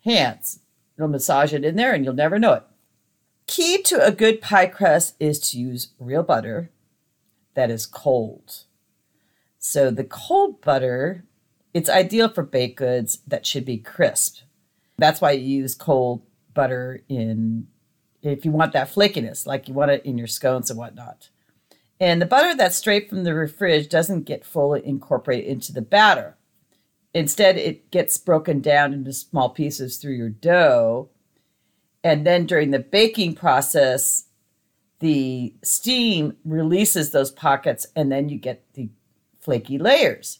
hands. 0.04 0.60
You'll 0.96 1.08
massage 1.08 1.52
it 1.52 1.64
in 1.64 1.76
there 1.76 1.94
and 1.94 2.04
you'll 2.04 2.14
never 2.14 2.38
know 2.38 2.54
it. 2.54 2.64
Key 3.46 3.82
to 3.82 4.04
a 4.04 4.12
good 4.12 4.40
pie 4.40 4.66
crust 4.66 5.14
is 5.20 5.38
to 5.50 5.58
use 5.58 5.88
real 5.98 6.22
butter 6.22 6.70
that 7.54 7.70
is 7.70 7.86
cold. 7.86 8.64
So 9.58 9.90
the 9.90 10.04
cold 10.04 10.60
butter, 10.60 11.24
it's 11.72 11.88
ideal 11.88 12.28
for 12.28 12.42
baked 12.42 12.76
goods 12.76 13.20
that 13.26 13.46
should 13.46 13.64
be 13.64 13.78
crisp. 13.78 14.38
That's 14.98 15.20
why 15.20 15.32
you 15.32 15.58
use 15.62 15.74
cold 15.74 16.22
butter 16.54 17.02
in 17.08 17.68
if 18.22 18.44
you 18.44 18.50
want 18.50 18.72
that 18.72 18.92
flakiness, 18.92 19.46
like 19.46 19.68
you 19.68 19.74
want 19.74 19.90
it 19.90 20.04
in 20.04 20.18
your 20.18 20.26
scones 20.26 20.70
and 20.70 20.78
whatnot. 20.78 21.28
And 22.00 22.20
the 22.20 22.26
butter 22.26 22.54
that's 22.54 22.76
straight 22.76 23.08
from 23.08 23.24
the 23.24 23.48
fridge 23.48 23.88
doesn't 23.88 24.22
get 24.24 24.44
fully 24.44 24.84
incorporated 24.84 25.46
into 25.46 25.72
the 25.72 25.82
batter. 25.82 26.36
Instead, 27.14 27.56
it 27.56 27.90
gets 27.90 28.18
broken 28.18 28.60
down 28.60 28.92
into 28.92 29.12
small 29.12 29.48
pieces 29.48 29.96
through 29.96 30.14
your 30.14 30.28
dough. 30.28 31.08
And 32.06 32.24
then 32.24 32.46
during 32.46 32.70
the 32.70 32.78
baking 32.78 33.34
process, 33.34 34.26
the 35.00 35.56
steam 35.64 36.36
releases 36.44 37.10
those 37.10 37.32
pockets, 37.32 37.84
and 37.96 38.12
then 38.12 38.28
you 38.28 38.38
get 38.38 38.62
the 38.74 38.90
flaky 39.40 39.76
layers. 39.76 40.38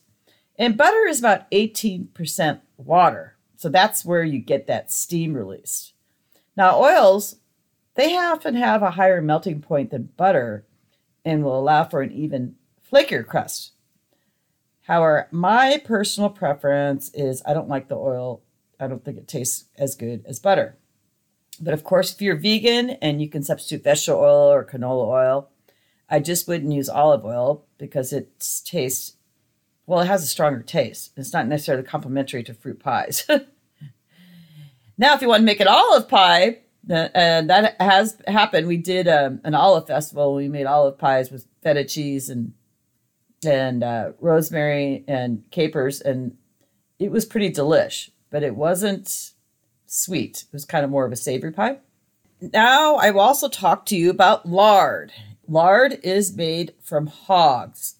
And 0.56 0.76
butter 0.76 1.08
is 1.08 1.18
about 1.18 1.50
18% 1.50 2.60
water. 2.76 3.36
So 3.56 3.68
that's 3.68 4.04
where 4.04 4.22
you 4.22 4.38
get 4.38 4.68
that 4.68 4.92
steam 4.92 5.34
released. 5.34 5.94
Now, 6.56 6.80
oils, 6.80 7.38
they 7.96 8.16
often 8.16 8.54
have 8.54 8.84
a 8.84 8.92
higher 8.92 9.20
melting 9.20 9.60
point 9.60 9.90
than 9.90 10.10
butter 10.16 10.64
and 11.24 11.42
will 11.42 11.58
allow 11.58 11.82
for 11.82 12.00
an 12.00 12.12
even 12.12 12.54
flakier 12.88 13.26
crust. 13.26 13.72
However, 14.82 15.26
my 15.32 15.82
personal 15.84 16.30
preference 16.30 17.10
is 17.12 17.42
I 17.44 17.54
don't 17.54 17.68
like 17.68 17.88
the 17.88 17.96
oil. 17.96 18.44
I 18.78 18.86
don't 18.86 19.04
think 19.04 19.18
it 19.18 19.26
tastes 19.26 19.64
as 19.76 19.96
good 19.96 20.24
as 20.28 20.38
butter. 20.38 20.76
But 21.56 21.74
of 21.74 21.84
course, 21.84 22.12
if 22.12 22.20
you're 22.20 22.36
vegan 22.36 22.90
and 22.90 23.20
you 23.20 23.28
can 23.28 23.42
substitute 23.42 23.84
vegetable 23.84 24.20
oil 24.20 24.52
or 24.52 24.64
canola 24.64 25.06
oil, 25.06 25.50
I 26.08 26.20
just 26.20 26.46
wouldn't 26.46 26.72
use 26.72 26.88
olive 26.88 27.24
oil 27.24 27.64
because 27.78 28.12
it 28.12 28.30
tastes, 28.64 29.16
well, 29.86 30.00
it 30.00 30.06
has 30.06 30.22
a 30.22 30.26
stronger 30.26 30.62
taste. 30.62 31.12
It's 31.16 31.32
not 31.32 31.48
necessarily 31.48 31.84
complementary 31.84 32.42
to 32.44 32.54
fruit 32.54 32.78
pies. 32.78 33.26
now, 34.98 35.14
if 35.14 35.22
you 35.22 35.28
want 35.28 35.40
to 35.40 35.46
make 35.46 35.60
an 35.60 35.68
olive 35.68 36.08
pie, 36.08 36.58
and 36.88 37.50
that 37.50 37.80
has 37.80 38.20
happened. 38.26 38.66
We 38.66 38.76
did 38.76 39.08
um, 39.08 39.40
an 39.44 39.54
olive 39.54 39.86
festival. 39.86 40.34
We 40.34 40.48
made 40.48 40.66
olive 40.66 40.98
pies 40.98 41.30
with 41.30 41.46
feta 41.62 41.84
cheese 41.84 42.30
and 42.30 42.52
and 43.44 43.84
uh, 43.84 44.12
rosemary 44.20 45.04
and 45.06 45.44
capers, 45.50 46.00
and 46.00 46.36
it 46.98 47.10
was 47.10 47.24
pretty 47.24 47.50
delish. 47.50 48.10
But 48.30 48.42
it 48.42 48.54
wasn't 48.54 49.32
sweet. 49.96 50.44
It 50.48 50.52
was 50.52 50.64
kind 50.64 50.84
of 50.84 50.90
more 50.90 51.06
of 51.06 51.12
a 51.12 51.16
savory 51.16 51.52
pie. 51.52 51.78
Now 52.40 52.96
I 52.96 53.10
will 53.10 53.20
also 53.20 53.48
talk 53.48 53.86
to 53.86 53.96
you 53.96 54.10
about 54.10 54.46
lard. 54.46 55.12
Lard 55.48 55.98
is 56.02 56.36
made 56.36 56.74
from 56.82 57.06
hogs. 57.06 57.96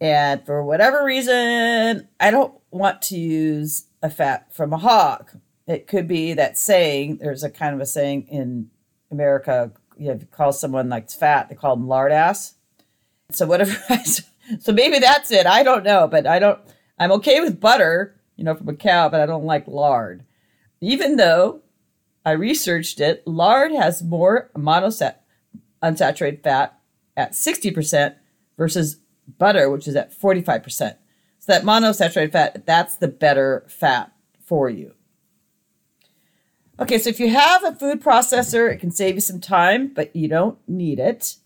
And 0.00 0.44
for 0.44 0.62
whatever 0.62 1.04
reason, 1.04 2.08
I 2.20 2.30
don't 2.30 2.54
want 2.70 3.02
to 3.02 3.16
use 3.16 3.86
a 4.02 4.10
fat 4.10 4.54
from 4.54 4.72
a 4.72 4.78
hog. 4.78 5.30
It 5.66 5.86
could 5.86 6.06
be 6.06 6.34
that 6.34 6.58
saying, 6.58 7.18
there's 7.18 7.42
a 7.42 7.50
kind 7.50 7.74
of 7.74 7.80
a 7.80 7.86
saying 7.86 8.28
in 8.28 8.70
America, 9.10 9.72
you, 9.98 10.08
know, 10.08 10.12
if 10.12 10.20
you 10.20 10.26
call 10.26 10.52
someone 10.52 10.88
like 10.88 11.10
fat, 11.10 11.48
they 11.48 11.54
call 11.54 11.76
them 11.76 11.88
lard 11.88 12.12
ass. 12.12 12.54
So 13.32 13.46
whatever, 13.46 13.76
so 14.60 14.72
maybe 14.72 14.98
that's 14.98 15.30
it. 15.30 15.46
I 15.46 15.62
don't 15.62 15.84
know, 15.84 16.06
but 16.06 16.26
I 16.26 16.38
don't, 16.38 16.60
I'm 16.98 17.12
okay 17.12 17.40
with 17.40 17.60
butter, 17.60 18.14
you 18.36 18.44
know, 18.44 18.54
from 18.54 18.68
a 18.68 18.74
cow, 18.74 19.08
but 19.08 19.20
I 19.20 19.26
don't 19.26 19.44
like 19.44 19.66
lard. 19.66 20.24
Even 20.80 21.16
though 21.16 21.62
I 22.24 22.32
researched 22.32 23.00
it, 23.00 23.26
lard 23.26 23.72
has 23.72 24.02
more 24.02 24.50
monosat 24.56 25.16
unsaturated 25.82 26.42
fat 26.42 26.78
at 27.16 27.32
60% 27.32 28.16
versus 28.56 28.98
butter, 29.38 29.70
which 29.70 29.86
is 29.86 29.96
at 29.96 30.12
45%. 30.12 30.96
So 31.38 31.52
that 31.52 31.62
monosaturated 31.62 32.32
fat, 32.32 32.66
that's 32.66 32.96
the 32.96 33.08
better 33.08 33.64
fat 33.68 34.12
for 34.40 34.68
you. 34.68 34.94
Okay, 36.78 36.98
so 36.98 37.08
if 37.08 37.20
you 37.20 37.30
have 37.30 37.64
a 37.64 37.74
food 37.74 38.02
processor, 38.02 38.70
it 38.70 38.80
can 38.80 38.90
save 38.90 39.14
you 39.14 39.20
some 39.20 39.40
time, 39.40 39.92
but 39.94 40.14
you 40.14 40.28
don't 40.28 40.58
need 40.68 40.98
it. 40.98 41.36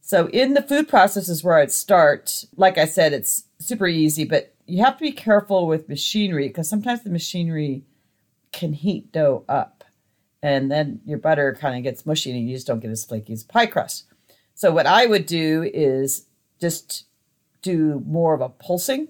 So 0.00 0.28
in 0.28 0.54
the 0.54 0.62
food 0.62 0.88
processors 0.88 1.42
where 1.42 1.58
I'd 1.58 1.72
start, 1.72 2.44
like 2.56 2.76
I 2.76 2.84
said, 2.84 3.12
it's 3.12 3.44
super 3.58 3.86
easy, 3.86 4.24
but 4.24 4.54
you 4.66 4.84
have 4.84 4.98
to 4.98 5.02
be 5.02 5.12
careful 5.12 5.66
with 5.66 5.88
machinery 5.88 6.48
because 6.48 6.68
sometimes 6.68 7.02
the 7.02 7.10
machinery 7.10 7.84
can 8.52 8.72
heat 8.72 9.12
dough 9.12 9.44
up 9.48 9.84
and 10.42 10.70
then 10.70 11.00
your 11.04 11.18
butter 11.18 11.56
kind 11.58 11.76
of 11.76 11.82
gets 11.82 12.06
mushy 12.06 12.30
and 12.30 12.48
you 12.48 12.54
just 12.54 12.66
don't 12.66 12.80
get 12.80 12.90
as 12.90 13.04
flaky 13.04 13.32
as 13.32 13.42
pie 13.42 13.66
crust. 13.66 14.04
So 14.54 14.72
what 14.72 14.86
I 14.86 15.06
would 15.06 15.26
do 15.26 15.70
is 15.74 16.26
just 16.60 17.06
do 17.62 18.02
more 18.06 18.34
of 18.34 18.40
a 18.40 18.48
pulsing. 18.48 19.08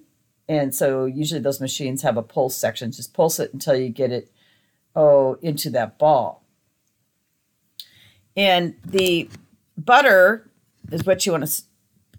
And 0.49 0.75
so 0.75 1.05
usually 1.05 1.41
those 1.41 1.61
machines 1.61 2.03
have 2.03 2.17
a 2.17 2.23
pulse 2.23 2.57
section. 2.57 2.91
Just 2.91 3.15
pulse 3.15 3.39
it 3.39 3.53
until 3.53 3.77
you 3.77 3.89
get 3.89 4.11
it 4.11 4.31
oh 4.97 5.39
into 5.41 5.71
that 5.71 5.99
ball. 5.99 6.45
And 8.37 8.75
the 8.85 9.31
butter 9.77 10.51
is 10.91 11.05
what 11.05 11.25
you 11.27 11.33
want 11.33 11.47
to 11.47 11.63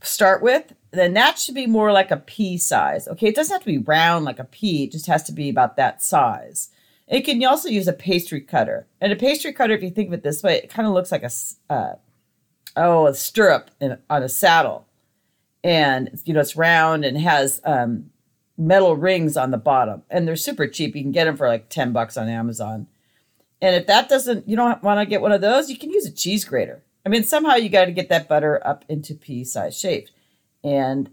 start 0.01 0.41
with. 0.41 0.73
Then 0.91 1.13
that 1.13 1.37
should 1.37 1.55
be 1.55 1.67
more 1.67 1.91
like 1.91 2.11
a 2.11 2.17
pea 2.17 2.57
size. 2.57 3.07
Okay, 3.07 3.27
it 3.27 3.35
doesn't 3.35 3.53
have 3.53 3.61
to 3.61 3.65
be 3.65 3.77
round 3.77 4.25
like 4.25 4.39
a 4.39 4.45
pea, 4.45 4.85
it 4.85 4.91
just 4.91 5.07
has 5.07 5.23
to 5.23 5.31
be 5.31 5.49
about 5.49 5.77
that 5.77 6.01
size. 6.01 6.69
It 7.07 7.21
can 7.21 7.43
also 7.45 7.69
use 7.69 7.87
a 7.87 7.93
pastry 7.93 8.41
cutter. 8.41 8.87
And 8.99 9.11
a 9.11 9.15
pastry 9.15 9.53
cutter, 9.53 9.73
if 9.73 9.83
you 9.83 9.89
think 9.89 10.07
of 10.07 10.13
it 10.13 10.23
this 10.23 10.43
way, 10.43 10.57
it 10.57 10.69
kind 10.69 10.87
of 10.87 10.93
looks 10.93 11.11
like 11.11 11.23
a 11.23 11.31
uh, 11.73 11.95
oh 12.75 13.07
a 13.07 13.13
stirrup 13.13 13.71
in, 13.79 13.97
on 14.09 14.23
a 14.23 14.29
saddle, 14.29 14.87
and 15.63 16.09
you 16.25 16.33
know 16.33 16.39
it's 16.39 16.55
round 16.55 17.03
and 17.03 17.17
has 17.17 17.61
um, 17.65 18.11
metal 18.57 18.95
rings 18.95 19.35
on 19.35 19.51
the 19.51 19.57
bottom, 19.57 20.03
and 20.09 20.27
they're 20.27 20.35
super 20.35 20.67
cheap. 20.67 20.95
You 20.95 21.01
can 21.01 21.11
get 21.11 21.25
them 21.25 21.37
for 21.37 21.47
like 21.47 21.69
ten 21.69 21.91
bucks 21.91 22.17
on 22.17 22.29
Amazon. 22.29 22.87
And 23.61 23.75
if 23.75 23.85
that 23.87 24.09
doesn't, 24.09 24.47
you 24.49 24.55
don't 24.55 24.81
want 24.81 24.99
to 24.99 25.05
get 25.05 25.21
one 25.21 25.31
of 25.31 25.41
those, 25.41 25.69
you 25.69 25.77
can 25.77 25.91
use 25.91 26.07
a 26.07 26.11
cheese 26.11 26.45
grater. 26.45 26.81
I 27.05 27.09
mean, 27.09 27.23
somehow 27.23 27.55
you 27.55 27.69
got 27.69 27.85
to 27.85 27.91
get 27.91 28.09
that 28.09 28.27
butter 28.27 28.59
up 28.65 28.85
into 28.89 29.13
pea 29.13 29.43
size 29.43 29.77
shape. 29.77 30.07
And 30.63 31.09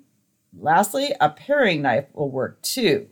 lastly, 0.59 1.15
a 1.21 1.29
paring 1.31 1.83
knife 1.83 2.07
will 2.15 2.31
work 2.31 2.61
too. 2.63 3.09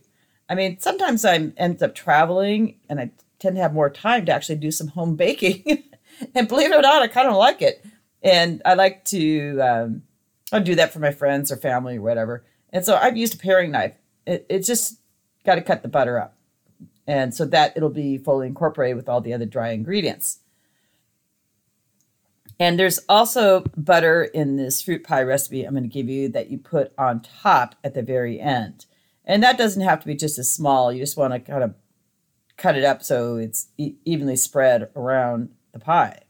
I 0.48 0.54
mean, 0.54 0.78
sometimes 0.78 1.24
I 1.24 1.52
end 1.56 1.82
up 1.82 1.94
traveling 1.94 2.76
and 2.88 3.00
I 3.00 3.10
tend 3.38 3.56
to 3.56 3.62
have 3.62 3.74
more 3.74 3.90
time 3.90 4.26
to 4.26 4.32
actually 4.32 4.56
do 4.56 4.70
some 4.70 4.88
home 4.88 5.16
baking. 5.16 5.84
and 6.34 6.48
believe 6.48 6.72
it 6.72 6.76
or 6.76 6.82
not, 6.82 7.02
I 7.02 7.08
kind 7.08 7.28
of 7.28 7.34
like 7.34 7.62
it. 7.62 7.84
And 8.22 8.62
I 8.64 8.74
like 8.74 9.04
to 9.06 9.60
um, 9.60 10.02
i 10.52 10.58
do 10.58 10.74
that 10.76 10.92
for 10.92 11.00
my 11.00 11.10
friends 11.10 11.50
or 11.50 11.56
family 11.56 11.96
or 11.96 12.02
whatever. 12.02 12.44
And 12.72 12.84
so 12.84 12.96
I've 12.96 13.16
used 13.16 13.34
a 13.34 13.38
paring 13.38 13.70
knife. 13.70 13.94
It, 14.26 14.46
it 14.48 14.60
just 14.60 15.00
got 15.44 15.56
to 15.56 15.62
cut 15.62 15.82
the 15.82 15.88
butter 15.88 16.18
up. 16.18 16.36
And 17.06 17.34
so 17.34 17.44
that 17.46 17.76
it'll 17.76 17.88
be 17.88 18.18
fully 18.18 18.48
incorporated 18.48 18.96
with 18.96 19.08
all 19.08 19.20
the 19.20 19.32
other 19.32 19.46
dry 19.46 19.70
ingredients. 19.70 20.40
And 22.58 22.78
there's 22.78 23.00
also 23.08 23.64
butter 23.76 24.24
in 24.24 24.56
this 24.56 24.82
fruit 24.82 25.04
pie 25.04 25.22
recipe 25.22 25.64
I'm 25.64 25.74
going 25.74 25.82
to 25.82 25.88
give 25.88 26.08
you 26.08 26.28
that 26.30 26.50
you 26.50 26.58
put 26.58 26.92
on 26.96 27.20
top 27.20 27.74
at 27.84 27.94
the 27.94 28.02
very 28.02 28.40
end. 28.40 28.86
And 29.26 29.42
that 29.42 29.58
doesn't 29.58 29.82
have 29.82 30.00
to 30.00 30.06
be 30.06 30.14
just 30.14 30.38
as 30.38 30.50
small. 30.50 30.92
You 30.92 31.00
just 31.00 31.16
want 31.16 31.32
to 31.32 31.40
kind 31.40 31.64
of 31.64 31.74
cut 32.56 32.76
it 32.76 32.84
up 32.84 33.02
so 33.02 33.36
it's 33.36 33.68
e- 33.76 33.96
evenly 34.04 34.36
spread 34.36 34.88
around 34.94 35.50
the 35.72 35.78
pie. 35.78 36.20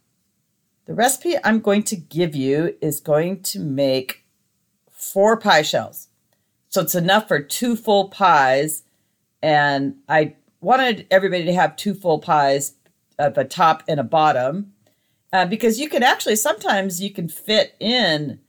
The 0.87 0.95
recipe 0.95 1.37
I'm 1.45 1.61
going 1.61 1.83
to 1.85 1.97
give 1.97 2.35
you 2.35 2.77
is 2.81 3.01
going 3.01 3.43
to 3.43 3.61
make 3.61 4.25
four 4.91 5.37
pie 5.37 5.63
shells. 5.63 6.09
So 6.69 6.81
it's 6.81 6.95
enough 6.95 7.29
for 7.29 7.41
two 7.41 7.77
full 7.77 8.09
pies. 8.09 8.85
And 9.43 9.97
I 10.09 10.37
wanted 10.61 11.07
everybody 11.11 11.45
to 11.45 11.53
have 11.53 11.77
two 11.77 11.95
full 11.95 12.19
pies 12.19 12.75
at 13.19 13.35
the 13.35 13.45
top 13.45 13.83
and 13.89 14.01
a 14.01 14.05
bottom 14.05 14.73
uh, 15.33 15.47
because 15.47 15.81
you 15.81 15.89
can 15.89 16.03
actually 16.03 16.37
sometimes 16.37 17.01
you 17.01 17.11
can 17.11 17.29
fit 17.29 17.75
in 17.81 18.41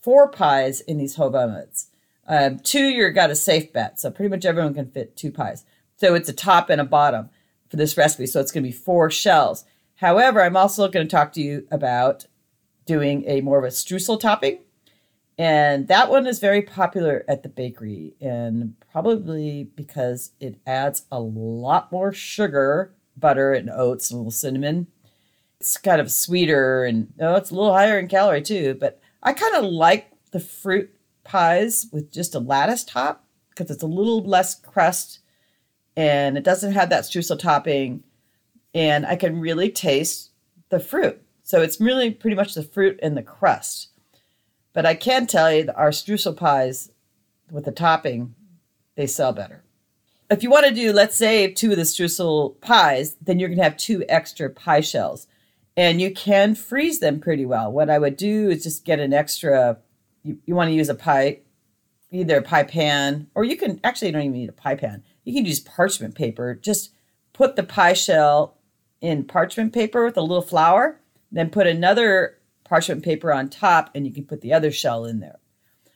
four 0.00 0.28
pies 0.28 0.80
in 0.80 0.98
these 0.98 1.16
hovomets. 1.16 1.86
Um, 2.28 2.58
two, 2.58 2.84
you've 2.84 3.14
got 3.14 3.30
a 3.30 3.36
safe 3.36 3.72
bet. 3.72 3.98
So 3.98 4.10
pretty 4.10 4.28
much 4.28 4.44
everyone 4.44 4.74
can 4.74 4.86
fit 4.86 5.16
two 5.16 5.32
pies. 5.32 5.64
So 5.96 6.14
it's 6.14 6.28
a 6.28 6.34
top 6.34 6.70
and 6.70 6.80
a 6.80 6.84
bottom 6.84 7.30
for 7.68 7.76
this 7.76 7.96
recipe. 7.96 8.26
So 8.26 8.40
it's 8.40 8.52
going 8.52 8.62
to 8.62 8.68
be 8.68 8.76
four 8.76 9.10
shells. 9.10 9.64
However, 9.96 10.42
I'm 10.42 10.56
also 10.56 10.88
going 10.88 11.08
to 11.08 11.10
talk 11.10 11.32
to 11.32 11.42
you 11.42 11.66
about 11.70 12.26
doing 12.86 13.24
a 13.26 13.40
more 13.40 13.58
of 13.58 13.64
a 13.64 13.68
streusel 13.68 14.20
topping. 14.20 14.60
And 15.36 15.88
that 15.88 16.10
one 16.10 16.26
is 16.26 16.40
very 16.40 16.62
popular 16.62 17.24
at 17.28 17.44
the 17.44 17.48
bakery, 17.48 18.16
and 18.20 18.74
probably 18.90 19.70
because 19.76 20.32
it 20.40 20.58
adds 20.66 21.04
a 21.12 21.20
lot 21.20 21.92
more 21.92 22.12
sugar, 22.12 22.92
butter, 23.16 23.52
and 23.52 23.70
oats, 23.70 24.10
and 24.10 24.16
a 24.16 24.18
little 24.18 24.30
cinnamon. 24.32 24.88
It's 25.60 25.76
kind 25.76 26.00
of 26.00 26.10
sweeter, 26.10 26.84
and 26.84 27.12
oh, 27.20 27.36
it's 27.36 27.52
a 27.52 27.54
little 27.54 27.72
higher 27.72 28.00
in 28.00 28.08
calorie 28.08 28.42
too. 28.42 28.76
But 28.80 29.00
I 29.22 29.32
kind 29.32 29.54
of 29.54 29.64
like 29.64 30.10
the 30.32 30.40
fruit 30.40 30.90
pies 31.28 31.86
with 31.92 32.10
just 32.10 32.34
a 32.34 32.40
lattice 32.40 32.82
top 32.82 33.24
because 33.50 33.70
it's 33.70 33.82
a 33.82 33.86
little 33.86 34.24
less 34.24 34.54
crust 34.58 35.20
and 35.96 36.38
it 36.38 36.42
doesn't 36.42 36.72
have 36.72 36.88
that 36.90 37.04
streusel 37.04 37.38
topping 37.38 38.02
and 38.74 39.04
I 39.06 39.14
can 39.14 39.40
really 39.40 39.70
taste 39.70 40.30
the 40.70 40.80
fruit. 40.80 41.22
So 41.42 41.62
it's 41.62 41.80
really 41.80 42.10
pretty 42.10 42.36
much 42.36 42.54
the 42.54 42.62
fruit 42.62 42.98
and 43.02 43.16
the 43.16 43.22
crust. 43.22 43.88
But 44.72 44.86
I 44.86 44.94
can 44.94 45.26
tell 45.26 45.52
you 45.52 45.64
that 45.64 45.76
our 45.76 45.90
streusel 45.90 46.36
pies 46.36 46.90
with 47.50 47.64
the 47.64 47.72
topping, 47.72 48.34
they 48.96 49.06
sell 49.06 49.32
better. 49.32 49.62
If 50.30 50.42
you 50.42 50.50
want 50.50 50.66
to 50.66 50.74
do, 50.74 50.92
let's 50.92 51.16
say, 51.16 51.50
two 51.50 51.70
of 51.70 51.76
the 51.76 51.82
streusel 51.82 52.60
pies, 52.60 53.16
then 53.20 53.38
you're 53.38 53.48
going 53.48 53.58
to 53.58 53.64
have 53.64 53.76
two 53.76 54.04
extra 54.08 54.50
pie 54.50 54.80
shells. 54.80 55.26
And 55.76 56.00
you 56.00 56.12
can 56.12 56.54
freeze 56.54 57.00
them 57.00 57.20
pretty 57.20 57.46
well. 57.46 57.72
What 57.72 57.88
I 57.88 57.98
would 57.98 58.16
do 58.16 58.50
is 58.50 58.62
just 58.62 58.84
get 58.84 59.00
an 59.00 59.12
extra 59.12 59.78
you, 60.28 60.38
you 60.44 60.54
want 60.54 60.68
to 60.68 60.74
use 60.74 60.90
a 60.90 60.94
pie, 60.94 61.40
either 62.10 62.36
a 62.36 62.42
pie 62.42 62.64
pan, 62.64 63.28
or 63.34 63.44
you 63.44 63.56
can 63.56 63.80
actually 63.82 64.08
you 64.08 64.12
don't 64.12 64.22
even 64.22 64.32
need 64.32 64.48
a 64.48 64.52
pie 64.52 64.74
pan. 64.74 65.02
You 65.24 65.32
can 65.32 65.46
use 65.46 65.60
parchment 65.60 66.14
paper. 66.14 66.54
Just 66.54 66.92
put 67.32 67.56
the 67.56 67.62
pie 67.62 67.94
shell 67.94 68.58
in 69.00 69.24
parchment 69.24 69.72
paper 69.72 70.04
with 70.04 70.16
a 70.16 70.22
little 70.22 70.42
flour, 70.42 71.00
then 71.32 71.50
put 71.50 71.66
another 71.66 72.38
parchment 72.64 73.02
paper 73.02 73.32
on 73.32 73.48
top, 73.48 73.90
and 73.94 74.06
you 74.06 74.12
can 74.12 74.24
put 74.24 74.42
the 74.42 74.52
other 74.52 74.70
shell 74.70 75.06
in 75.06 75.20
there. 75.20 75.38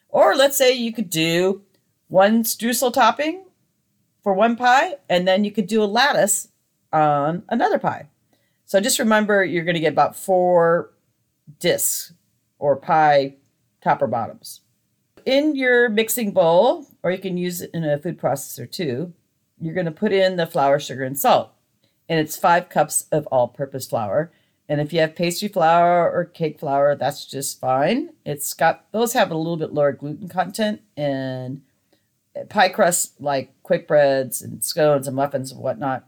Or 0.09 0.35
let's 0.35 0.57
say 0.57 0.73
you 0.73 0.93
could 0.93 1.09
do 1.09 1.61
one 2.07 2.43
streusel 2.43 2.91
topping 2.91 3.45
for 4.23 4.33
one 4.33 4.55
pie, 4.55 4.95
and 5.09 5.27
then 5.27 5.43
you 5.43 5.51
could 5.51 5.67
do 5.67 5.83
a 5.83 5.85
lattice 5.85 6.47
on 6.91 7.43
another 7.49 7.77
pie. 7.77 8.09
So 8.65 8.79
just 8.79 8.99
remember 8.99 9.43
you're 9.43 9.65
going 9.65 9.75
to 9.75 9.79
get 9.81 9.93
about 9.93 10.15
four 10.15 10.93
discs 11.59 12.13
or 12.57 12.75
pie 12.75 13.35
top 13.83 14.01
or 14.01 14.07
bottoms. 14.07 14.61
In 15.25 15.55
your 15.55 15.89
mixing 15.89 16.31
bowl, 16.31 16.87
or 17.03 17.11
you 17.11 17.17
can 17.17 17.37
use 17.37 17.61
it 17.61 17.71
in 17.73 17.83
a 17.83 17.97
food 17.97 18.19
processor 18.19 18.69
too, 18.69 19.13
you're 19.59 19.73
going 19.73 19.85
to 19.85 19.91
put 19.91 20.11
in 20.11 20.35
the 20.35 20.47
flour, 20.47 20.79
sugar, 20.79 21.03
and 21.03 21.17
salt. 21.17 21.53
And 22.09 22.19
it's 22.19 22.37
five 22.37 22.69
cups 22.69 23.05
of 23.11 23.27
all 23.27 23.47
purpose 23.47 23.87
flour. 23.87 24.31
And 24.67 24.81
if 24.81 24.91
you 24.91 24.99
have 24.99 25.15
pastry 25.15 25.47
flour 25.47 26.09
or 26.11 26.25
cake 26.25 26.59
flour, 26.59 26.95
that's 26.95 27.25
just 27.25 27.59
fine. 27.59 28.09
It's 28.25 28.53
got, 28.53 28.85
those 28.91 29.13
have 29.13 29.31
a 29.31 29.37
little 29.37 29.57
bit 29.57 29.73
lower 29.73 29.91
gluten 29.91 30.27
content. 30.27 30.81
And 30.97 31.61
pie 32.49 32.69
crusts 32.69 33.13
like 33.19 33.53
quick 33.63 33.87
breads 33.87 34.41
and 34.41 34.63
scones 34.63 35.07
and 35.07 35.15
muffins 35.15 35.51
and 35.51 35.61
whatnot, 35.61 36.07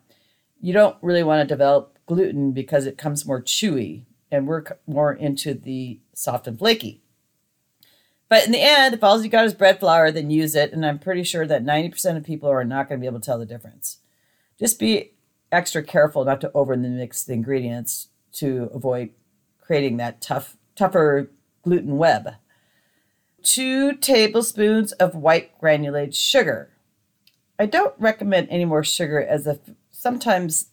you 0.60 0.74
don't 0.74 0.98
really 1.02 1.24
want 1.24 1.42
to 1.42 1.54
develop 1.54 1.98
gluten 2.06 2.52
because 2.52 2.86
it 2.86 2.98
comes 2.98 3.26
more 3.26 3.42
chewy. 3.42 4.04
And 4.32 4.48
we're 4.48 4.64
more 4.88 5.14
into 5.14 5.54
the 5.54 6.00
soft 6.14 6.48
and 6.48 6.58
flaky. 6.58 7.02
But 8.28 8.46
in 8.46 8.52
the 8.52 8.62
end, 8.62 8.94
if 8.94 9.04
all 9.04 9.22
you 9.22 9.30
got 9.30 9.46
is 9.46 9.54
bread 9.54 9.80
flour, 9.80 10.12
then 10.12 10.30
use 10.30 10.56
it. 10.56 10.74
And 10.74 10.86
I'm 10.86 11.00
pretty 11.00 11.24
sure 11.24 11.46
that 11.46 11.64
90% 11.64 12.18
of 12.18 12.24
people 12.24 12.50
are 12.50 12.64
not 12.64 12.90
going 12.90 13.00
to 13.00 13.02
be 13.02 13.08
able 13.08 13.20
to 13.20 13.26
tell 13.26 13.38
the 13.38 13.46
difference. 13.46 14.00
Just 14.60 14.80
be 14.80 15.14
extra 15.52 15.84
careful 15.84 16.26
not 16.26 16.42
to 16.42 16.52
over 16.54 16.76
mix 16.76 17.24
the 17.24 17.34
ingredients 17.34 18.10
to 18.34 18.70
avoid 18.74 19.12
creating 19.62 19.98
that 19.98 20.22
tough, 20.22 20.58
tougher 20.76 21.32
gluten 21.62 21.98
web. 21.98 22.36
Two 23.44 23.96
tablespoons 23.96 24.92
of 24.94 25.16
white 25.16 25.58
granulated 25.60 26.16
sugar. 26.16 26.72
I 27.60 27.68
don't 27.68 27.94
recommend 28.00 28.48
any 28.50 28.66
more 28.66 28.84
sugar 28.84 29.22
as 29.22 29.46
a 29.46 29.60
sometimes 29.92 30.68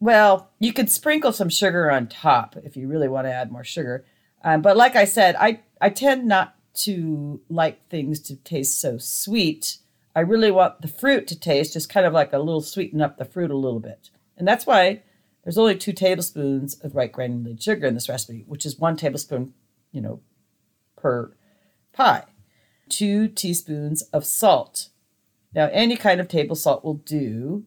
well, 0.00 0.50
you 0.58 0.74
could 0.74 0.90
sprinkle 0.90 1.32
some 1.32 1.48
sugar 1.48 1.90
on 1.90 2.08
top 2.08 2.56
if 2.62 2.76
you 2.76 2.88
really 2.88 3.08
want 3.08 3.26
to 3.26 3.32
add 3.32 3.50
more 3.50 3.64
sugar. 3.64 4.04
Um, 4.42 4.60
but 4.60 4.76
like 4.76 4.96
I 4.96 5.06
said, 5.06 5.34
I, 5.36 5.60
I 5.80 5.90
tend 5.90 6.26
not 6.26 6.56
to 6.74 7.40
like 7.48 7.88
things 7.88 8.20
to 8.20 8.36
taste 8.36 8.80
so 8.80 8.98
sweet. 8.98 9.78
I 10.16 10.20
really 10.20 10.50
want 10.50 10.80
the 10.80 10.88
fruit 10.88 11.26
to 11.28 11.38
taste 11.38 11.72
just 11.74 11.88
kind 11.88 12.06
of 12.06 12.12
like 12.12 12.32
a 12.32 12.38
little 12.38 12.60
sweeten 12.60 13.00
up 13.00 13.16
the 13.16 13.24
fruit 13.24 13.50
a 13.50 13.56
little 13.56 13.80
bit. 13.80 14.10
And 14.36 14.46
that's 14.46 14.66
why 14.66 15.02
there's 15.42 15.58
only 15.58 15.76
two 15.76 15.92
tablespoons 15.92 16.74
of 16.80 16.94
white 16.94 17.12
granulated 17.12 17.62
sugar 17.62 17.86
in 17.86 17.94
this 17.94 18.08
recipe, 18.08 18.44
which 18.46 18.64
is 18.64 18.78
one 18.78 18.96
tablespoon, 18.96 19.54
you 19.92 20.00
know, 20.00 20.20
per 20.96 21.36
pie. 21.92 22.24
Two 22.88 23.28
teaspoons 23.28 24.02
of 24.12 24.24
salt. 24.24 24.88
Now, 25.54 25.68
any 25.72 25.96
kind 25.96 26.20
of 26.20 26.28
table 26.28 26.56
salt 26.56 26.84
will 26.84 26.94
do. 26.94 27.64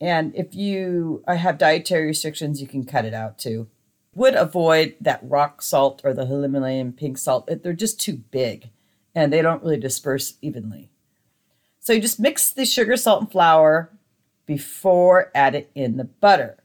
And 0.00 0.34
if 0.34 0.54
you 0.54 1.22
have 1.26 1.58
dietary 1.58 2.06
restrictions, 2.06 2.60
you 2.60 2.66
can 2.66 2.84
cut 2.84 3.04
it 3.04 3.14
out 3.14 3.38
too. 3.38 3.68
Would 4.18 4.34
avoid 4.34 4.96
that 5.00 5.20
rock 5.22 5.62
salt 5.62 6.00
or 6.02 6.12
the 6.12 6.26
Himalayan 6.26 6.92
pink 6.92 7.18
salt. 7.18 7.48
They're 7.62 7.72
just 7.72 8.00
too 8.00 8.16
big 8.16 8.70
and 9.14 9.32
they 9.32 9.42
don't 9.42 9.62
really 9.62 9.76
disperse 9.76 10.34
evenly. 10.42 10.90
So 11.78 11.92
you 11.92 12.00
just 12.00 12.18
mix 12.18 12.50
the 12.50 12.64
sugar, 12.64 12.96
salt, 12.96 13.20
and 13.20 13.30
flour 13.30 13.92
before 14.44 15.30
adding 15.36 15.66
in 15.76 15.98
the 15.98 16.04
butter. 16.04 16.56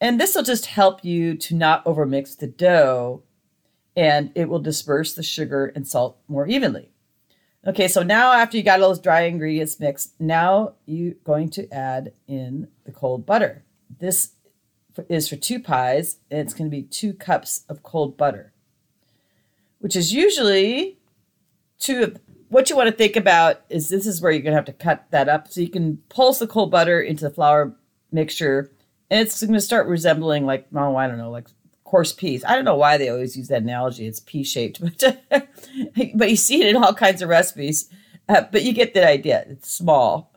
And 0.00 0.18
this 0.18 0.34
will 0.34 0.44
just 0.44 0.64
help 0.64 1.04
you 1.04 1.36
to 1.36 1.54
not 1.54 1.84
overmix 1.84 2.38
the 2.38 2.46
dough 2.46 3.22
and 3.94 4.32
it 4.34 4.48
will 4.48 4.58
disperse 4.58 5.12
the 5.12 5.22
sugar 5.22 5.70
and 5.76 5.86
salt 5.86 6.16
more 6.26 6.46
evenly. 6.46 6.88
Okay, 7.66 7.86
so 7.86 8.02
now 8.02 8.32
after 8.32 8.56
you 8.56 8.62
got 8.62 8.80
all 8.80 8.88
those 8.88 8.98
dry 8.98 9.24
ingredients 9.24 9.78
mixed, 9.78 10.18
now 10.18 10.72
you're 10.86 11.16
going 11.22 11.50
to 11.50 11.70
add 11.70 12.14
in 12.26 12.68
the 12.84 12.92
cold 12.92 13.26
butter. 13.26 13.62
This 14.00 14.30
is 15.08 15.28
for 15.28 15.36
two 15.36 15.60
pies, 15.60 16.18
and 16.30 16.40
it's 16.40 16.54
going 16.54 16.70
to 16.70 16.76
be 16.76 16.82
two 16.82 17.12
cups 17.12 17.64
of 17.68 17.82
cold 17.82 18.16
butter, 18.16 18.52
which 19.78 19.96
is 19.96 20.12
usually 20.12 20.98
two 21.78 22.02
of 22.02 22.20
what 22.48 22.68
you 22.68 22.76
want 22.76 22.90
to 22.90 22.94
think 22.94 23.16
about 23.16 23.62
is 23.70 23.88
this 23.88 24.06
is 24.06 24.20
where 24.20 24.30
you're 24.30 24.42
going 24.42 24.52
to 24.52 24.56
have 24.56 24.66
to 24.66 24.72
cut 24.74 25.06
that 25.10 25.28
up 25.28 25.48
so 25.48 25.60
you 25.60 25.70
can 25.70 25.96
pulse 26.10 26.38
the 26.38 26.46
cold 26.46 26.70
butter 26.70 27.00
into 27.00 27.24
the 27.24 27.34
flour 27.34 27.74
mixture 28.10 28.70
and 29.10 29.20
it's 29.20 29.40
going 29.40 29.54
to 29.54 29.60
start 29.60 29.86
resembling 29.86 30.44
like 30.44 30.66
oh 30.74 30.96
I 30.96 31.06
don't 31.06 31.16
know 31.16 31.30
like 31.30 31.48
coarse 31.92 32.14
peas. 32.14 32.42
I 32.44 32.54
don't 32.54 32.64
know 32.64 32.74
why 32.76 32.96
they 32.96 33.10
always 33.10 33.36
use 33.36 33.48
that 33.48 33.60
analogy. 33.60 34.06
It's 34.06 34.20
pea 34.20 34.44
shaped, 34.44 34.80
but 35.30 35.48
but 36.14 36.30
you 36.30 36.36
see 36.36 36.62
it 36.62 36.74
in 36.74 36.82
all 36.82 36.94
kinds 36.94 37.20
of 37.20 37.28
recipes. 37.28 37.90
Uh, 38.28 38.44
but 38.50 38.62
you 38.62 38.72
get 38.72 38.94
the 38.94 39.06
idea. 39.06 39.44
It's 39.46 39.70
small, 39.70 40.32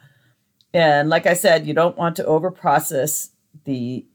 and 0.74 1.09
like 1.09 1.25
I 1.25 1.33
said, 1.33 1.65
you 1.65 1.74
don't 1.74 1.97
want 1.97 2.17
to 2.17 2.25
over 2.25 2.51
process 2.51 3.29
the 3.63 4.05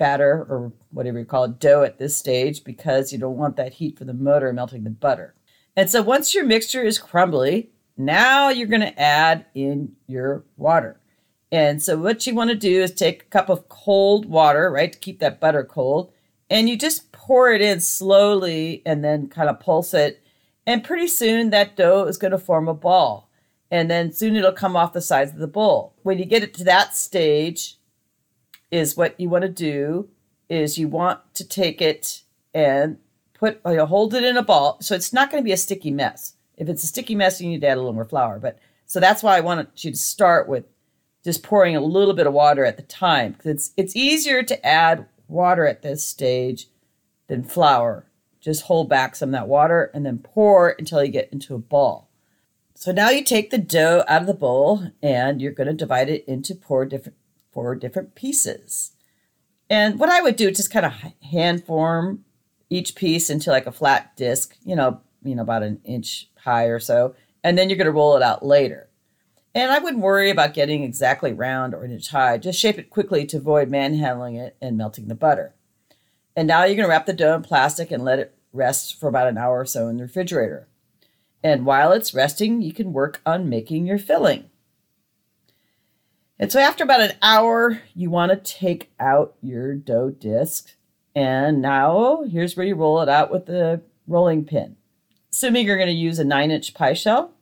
batter 0.00 0.44
or 0.48 0.72
whatever 0.90 1.20
you 1.20 1.24
call 1.24 1.44
it 1.44 1.60
dough 1.60 1.84
at 1.84 1.98
this 1.98 2.16
stage 2.16 2.64
because 2.64 3.12
you 3.12 3.18
don't 3.20 3.36
want 3.36 3.56
that 3.56 3.74
heat 3.74 3.96
for 3.96 4.04
the 4.04 4.12
motor 4.12 4.52
melting 4.52 4.82
the 4.82 4.90
butter. 4.90 5.36
And 5.76 5.88
so 5.88 6.02
once 6.02 6.34
your 6.34 6.44
mixture 6.44 6.82
is 6.82 6.98
crumbly, 6.98 7.70
now 7.96 8.48
you're 8.48 8.66
going 8.66 8.80
to 8.80 9.00
add 9.00 9.46
in 9.54 9.92
your 10.08 10.44
water. 10.56 10.98
And 11.52 11.80
so 11.82 11.96
what 11.96 12.26
you 12.26 12.34
want 12.34 12.50
to 12.50 12.56
do 12.56 12.82
is 12.82 12.92
take 12.92 13.22
a 13.22 13.26
cup 13.26 13.48
of 13.48 13.68
cold 13.68 14.26
water, 14.26 14.70
right, 14.70 14.92
to 14.92 14.98
keep 14.98 15.20
that 15.20 15.38
butter 15.38 15.62
cold 15.62 16.12
and 16.50 16.68
you 16.68 16.76
just 16.76 17.12
pour 17.12 17.52
it 17.52 17.62
in 17.62 17.80
slowly 17.80 18.82
and 18.84 19.04
then 19.04 19.28
kind 19.28 19.48
of 19.48 19.60
pulse 19.60 19.94
it. 19.94 20.22
And 20.66 20.84
pretty 20.84 21.06
soon 21.06 21.50
that 21.50 21.76
dough 21.76 22.04
is 22.06 22.18
going 22.18 22.32
to 22.32 22.38
form 22.38 22.68
a 22.68 22.74
ball. 22.74 23.30
And 23.70 23.88
then 23.88 24.12
soon 24.12 24.34
it'll 24.34 24.52
come 24.52 24.74
off 24.74 24.92
the 24.92 25.00
sides 25.00 25.30
of 25.30 25.38
the 25.38 25.46
bowl. 25.46 25.94
When 26.02 26.18
you 26.18 26.24
get 26.24 26.42
it 26.42 26.52
to 26.54 26.64
that 26.64 26.96
stage, 26.96 27.76
is 28.70 28.96
what 28.96 29.18
you 29.18 29.28
want 29.28 29.42
to 29.42 29.48
do 29.48 30.08
is 30.48 30.78
you 30.78 30.88
want 30.88 31.20
to 31.34 31.46
take 31.46 31.80
it 31.80 32.22
and 32.54 32.98
put 33.34 33.60
you 33.66 33.84
hold 33.86 34.14
it 34.14 34.24
in 34.24 34.36
a 34.36 34.42
ball. 34.42 34.78
So 34.80 34.94
it's 34.94 35.12
not 35.12 35.30
going 35.30 35.42
to 35.42 35.46
be 35.46 35.52
a 35.52 35.56
sticky 35.56 35.90
mess. 35.90 36.34
If 36.56 36.68
it's 36.68 36.84
a 36.84 36.88
sticky 36.88 37.14
mess, 37.14 37.40
you 37.40 37.48
need 37.48 37.62
to 37.62 37.68
add 37.68 37.76
a 37.76 37.80
little 37.80 37.94
more 37.94 38.04
flour. 38.04 38.38
But 38.38 38.58
so 38.86 39.00
that's 39.00 39.22
why 39.22 39.36
I 39.36 39.40
wanted 39.40 39.68
you 39.76 39.92
to 39.92 39.96
start 39.96 40.48
with 40.48 40.64
just 41.24 41.42
pouring 41.42 41.76
a 41.76 41.80
little 41.80 42.14
bit 42.14 42.26
of 42.26 42.32
water 42.32 42.64
at 42.64 42.76
the 42.76 42.82
time 42.82 43.32
because 43.32 43.50
it's 43.50 43.72
it's 43.76 43.96
easier 43.96 44.42
to 44.42 44.66
add 44.66 45.06
water 45.28 45.66
at 45.66 45.82
this 45.82 46.04
stage 46.04 46.68
than 47.28 47.44
flour. 47.44 48.06
Just 48.40 48.62
hold 48.62 48.88
back 48.88 49.14
some 49.14 49.30
of 49.30 49.32
that 49.32 49.48
water 49.48 49.90
and 49.94 50.04
then 50.04 50.18
pour 50.18 50.70
until 50.70 51.04
you 51.04 51.12
get 51.12 51.32
into 51.32 51.54
a 51.54 51.58
ball. 51.58 52.10
So 52.74 52.92
now 52.92 53.10
you 53.10 53.22
take 53.22 53.50
the 53.50 53.58
dough 53.58 54.04
out 54.08 54.22
of 54.22 54.26
the 54.26 54.32
bowl 54.32 54.90
and 55.02 55.40
you're 55.42 55.52
going 55.52 55.66
to 55.66 55.74
divide 55.74 56.08
it 56.08 56.24
into 56.26 56.54
four 56.54 56.86
different 56.86 57.16
four 57.52 57.74
different 57.74 58.14
pieces. 58.14 58.92
And 59.68 59.98
what 59.98 60.08
I 60.08 60.20
would 60.20 60.36
do 60.36 60.48
is 60.48 60.56
just 60.56 60.72
kind 60.72 60.86
of 60.86 60.92
hand 61.30 61.64
form 61.64 62.24
each 62.68 62.94
piece 62.94 63.30
into 63.30 63.50
like 63.50 63.66
a 63.66 63.72
flat 63.72 64.16
disc, 64.16 64.56
you 64.64 64.76
know, 64.76 65.00
you 65.22 65.34
know 65.34 65.42
about 65.42 65.62
an 65.62 65.80
inch 65.84 66.28
high 66.38 66.66
or 66.66 66.78
so, 66.78 67.14
and 67.44 67.56
then 67.56 67.68
you're 67.68 67.76
going 67.76 67.86
to 67.86 67.92
roll 67.92 68.16
it 68.16 68.22
out 68.22 68.44
later. 68.44 68.88
And 69.54 69.72
I 69.72 69.80
wouldn't 69.80 70.02
worry 70.02 70.30
about 70.30 70.54
getting 70.54 70.84
exactly 70.84 71.32
round 71.32 71.74
or 71.74 71.82
an 71.82 71.90
inch 71.90 72.10
high. 72.10 72.38
Just 72.38 72.60
shape 72.60 72.78
it 72.78 72.90
quickly 72.90 73.26
to 73.26 73.38
avoid 73.38 73.68
manhandling 73.68 74.36
it 74.36 74.56
and 74.62 74.76
melting 74.76 75.08
the 75.08 75.14
butter. 75.14 75.54
And 76.36 76.46
now 76.46 76.64
you're 76.64 76.76
going 76.76 76.86
to 76.86 76.90
wrap 76.90 77.06
the 77.06 77.12
dough 77.12 77.34
in 77.34 77.42
plastic 77.42 77.90
and 77.90 78.04
let 78.04 78.20
it 78.20 78.34
rest 78.52 78.98
for 78.98 79.08
about 79.08 79.26
an 79.26 79.38
hour 79.38 79.60
or 79.60 79.66
so 79.66 79.88
in 79.88 79.96
the 79.96 80.04
refrigerator. 80.04 80.68
And 81.42 81.66
while 81.66 81.92
it's 81.92 82.14
resting, 82.14 82.62
you 82.62 82.72
can 82.72 82.92
work 82.92 83.20
on 83.26 83.48
making 83.48 83.86
your 83.86 83.98
filling. 83.98 84.50
And 86.40 86.50
so 86.50 86.58
after 86.58 86.82
about 86.82 87.02
an 87.02 87.12
hour, 87.20 87.82
you 87.94 88.08
want 88.08 88.32
to 88.32 88.36
take 88.36 88.90
out 88.98 89.34
your 89.42 89.74
dough 89.74 90.08
disc. 90.08 90.74
And 91.14 91.60
now 91.60 92.22
here's 92.22 92.56
where 92.56 92.64
you 92.64 92.74
roll 92.74 93.02
it 93.02 93.10
out 93.10 93.30
with 93.30 93.44
the 93.44 93.82
rolling 94.08 94.46
pin. 94.46 94.76
Assuming 95.30 95.66
you're 95.66 95.76
going 95.76 95.88
to 95.88 95.92
use 95.92 96.18
a 96.18 96.24
nine 96.24 96.50
inch 96.50 96.72
pie 96.72 96.94
shell, 96.94 97.32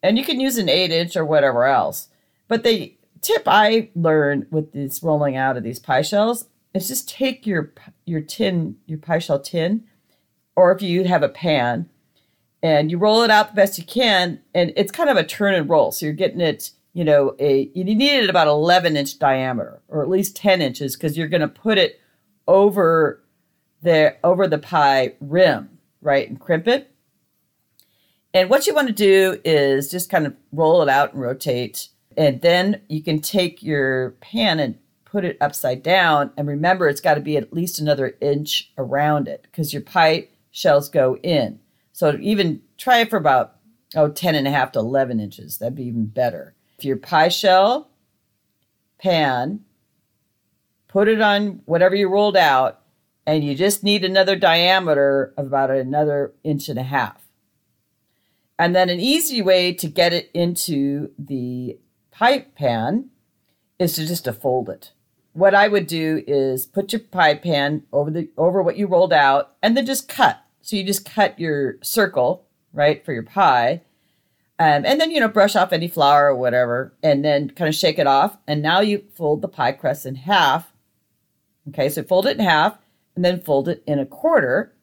and 0.00 0.16
you 0.16 0.24
can 0.24 0.38
use 0.38 0.58
an 0.58 0.68
eight 0.68 0.92
inch 0.92 1.16
or 1.16 1.24
whatever 1.24 1.64
else. 1.64 2.08
But 2.46 2.62
the 2.62 2.96
tip 3.20 3.42
I 3.46 3.90
learned 3.96 4.46
with 4.50 4.72
this 4.72 5.02
rolling 5.02 5.36
out 5.36 5.56
of 5.56 5.64
these 5.64 5.80
pie 5.80 6.02
shells 6.02 6.46
is 6.72 6.86
just 6.86 7.08
take 7.08 7.46
your 7.46 7.72
your 8.06 8.20
tin, 8.20 8.76
your 8.86 8.98
pie 8.98 9.18
shell 9.18 9.40
tin, 9.40 9.84
or 10.54 10.70
if 10.70 10.82
you 10.82 11.04
have 11.04 11.24
a 11.24 11.28
pan, 11.28 11.90
and 12.62 12.92
you 12.92 12.96
roll 12.96 13.22
it 13.22 13.30
out 13.30 13.48
the 13.48 13.56
best 13.56 13.76
you 13.76 13.84
can, 13.84 14.40
and 14.54 14.72
it's 14.76 14.92
kind 14.92 15.10
of 15.10 15.16
a 15.16 15.24
turn 15.24 15.54
and 15.54 15.68
roll. 15.68 15.90
So 15.90 16.06
you're 16.06 16.14
getting 16.14 16.40
it, 16.40 16.70
you 16.92 17.04
know, 17.04 17.36
a 17.38 17.70
you 17.74 17.84
need 17.84 18.24
it 18.24 18.30
about 18.30 18.48
11 18.48 18.96
inch 18.96 19.18
diameter, 19.18 19.80
or 19.88 20.02
at 20.02 20.08
least 20.08 20.36
10 20.36 20.60
inches, 20.60 20.96
because 20.96 21.16
you're 21.16 21.28
going 21.28 21.40
to 21.40 21.48
put 21.48 21.78
it 21.78 22.00
over 22.48 23.22
the 23.82 24.16
over 24.24 24.46
the 24.46 24.58
pie 24.58 25.14
rim, 25.20 25.78
right, 26.02 26.28
and 26.28 26.40
crimp 26.40 26.66
it. 26.68 26.90
And 28.32 28.48
what 28.48 28.66
you 28.66 28.74
want 28.74 28.88
to 28.88 28.94
do 28.94 29.40
is 29.44 29.90
just 29.90 30.10
kind 30.10 30.26
of 30.26 30.36
roll 30.52 30.82
it 30.82 30.88
out 30.88 31.12
and 31.12 31.22
rotate. 31.22 31.88
And 32.16 32.40
then 32.42 32.82
you 32.88 33.02
can 33.02 33.20
take 33.20 33.62
your 33.62 34.10
pan 34.20 34.60
and 34.60 34.78
put 35.04 35.24
it 35.24 35.36
upside 35.40 35.82
down. 35.82 36.32
And 36.36 36.46
remember, 36.46 36.88
it's 36.88 37.00
got 37.00 37.14
to 37.14 37.20
be 37.20 37.36
at 37.36 37.52
least 37.52 37.80
another 37.80 38.16
inch 38.20 38.72
around 38.78 39.26
it 39.26 39.42
because 39.42 39.72
your 39.72 39.82
pie 39.82 40.28
shells 40.50 40.88
go 40.88 41.16
in. 41.18 41.58
So 41.92 42.16
even 42.20 42.62
try 42.78 42.98
it 42.98 43.10
for 43.10 43.16
about, 43.16 43.56
oh, 43.96 44.08
10 44.08 44.34
and 44.34 44.46
a 44.46 44.50
half 44.50 44.72
to 44.72 44.78
11 44.78 45.18
inches. 45.18 45.58
That'd 45.58 45.74
be 45.74 45.84
even 45.84 46.06
better. 46.06 46.54
If 46.80 46.86
your 46.86 46.96
pie 46.96 47.28
shell 47.28 47.90
pan, 48.98 49.66
put 50.88 51.08
it 51.08 51.20
on 51.20 51.60
whatever 51.66 51.94
you 51.94 52.08
rolled 52.08 52.38
out, 52.38 52.80
and 53.26 53.44
you 53.44 53.54
just 53.54 53.84
need 53.84 54.02
another 54.02 54.34
diameter 54.34 55.34
of 55.36 55.48
about 55.48 55.70
another 55.70 56.32
inch 56.42 56.70
and 56.70 56.78
a 56.78 56.82
half. 56.82 57.20
And 58.58 58.74
then 58.74 58.88
an 58.88 58.98
easy 58.98 59.42
way 59.42 59.74
to 59.74 59.88
get 59.88 60.14
it 60.14 60.30
into 60.32 61.10
the 61.18 61.78
pie 62.12 62.46
pan 62.56 63.10
is 63.78 63.92
to 63.96 64.06
just 64.06 64.24
to 64.24 64.32
fold 64.32 64.70
it. 64.70 64.92
What 65.34 65.54
I 65.54 65.68
would 65.68 65.86
do 65.86 66.24
is 66.26 66.64
put 66.64 66.94
your 66.94 67.00
pie 67.00 67.34
pan 67.34 67.82
over 67.92 68.10
the 68.10 68.30
over 68.38 68.62
what 68.62 68.78
you 68.78 68.86
rolled 68.86 69.12
out 69.12 69.54
and 69.62 69.76
then 69.76 69.84
just 69.84 70.08
cut. 70.08 70.42
So 70.62 70.76
you 70.76 70.84
just 70.84 71.04
cut 71.04 71.38
your 71.38 71.76
circle, 71.82 72.46
right, 72.72 73.04
for 73.04 73.12
your 73.12 73.24
pie. 73.24 73.82
Um, 74.60 74.84
and 74.84 75.00
then, 75.00 75.10
you 75.10 75.18
know, 75.18 75.28
brush 75.28 75.56
off 75.56 75.72
any 75.72 75.88
flour 75.88 76.28
or 76.28 76.36
whatever, 76.36 76.94
and 77.02 77.24
then 77.24 77.50
kind 77.50 77.68
of 77.68 77.74
shake 77.74 77.98
it 77.98 78.06
off. 78.06 78.36
And 78.46 78.62
now 78.62 78.80
you 78.80 79.04
fold 79.14 79.42
the 79.42 79.48
pie 79.48 79.72
crust 79.72 80.06
in 80.06 80.14
half. 80.14 80.72
Okay, 81.68 81.88
so 81.88 82.02
fold 82.02 82.26
it 82.26 82.38
in 82.38 82.44
half 82.44 82.78
and 83.16 83.24
then 83.24 83.40
fold 83.40 83.68
it 83.68 83.82
in 83.86 83.98
a 83.98 84.06
quarter 84.06 84.74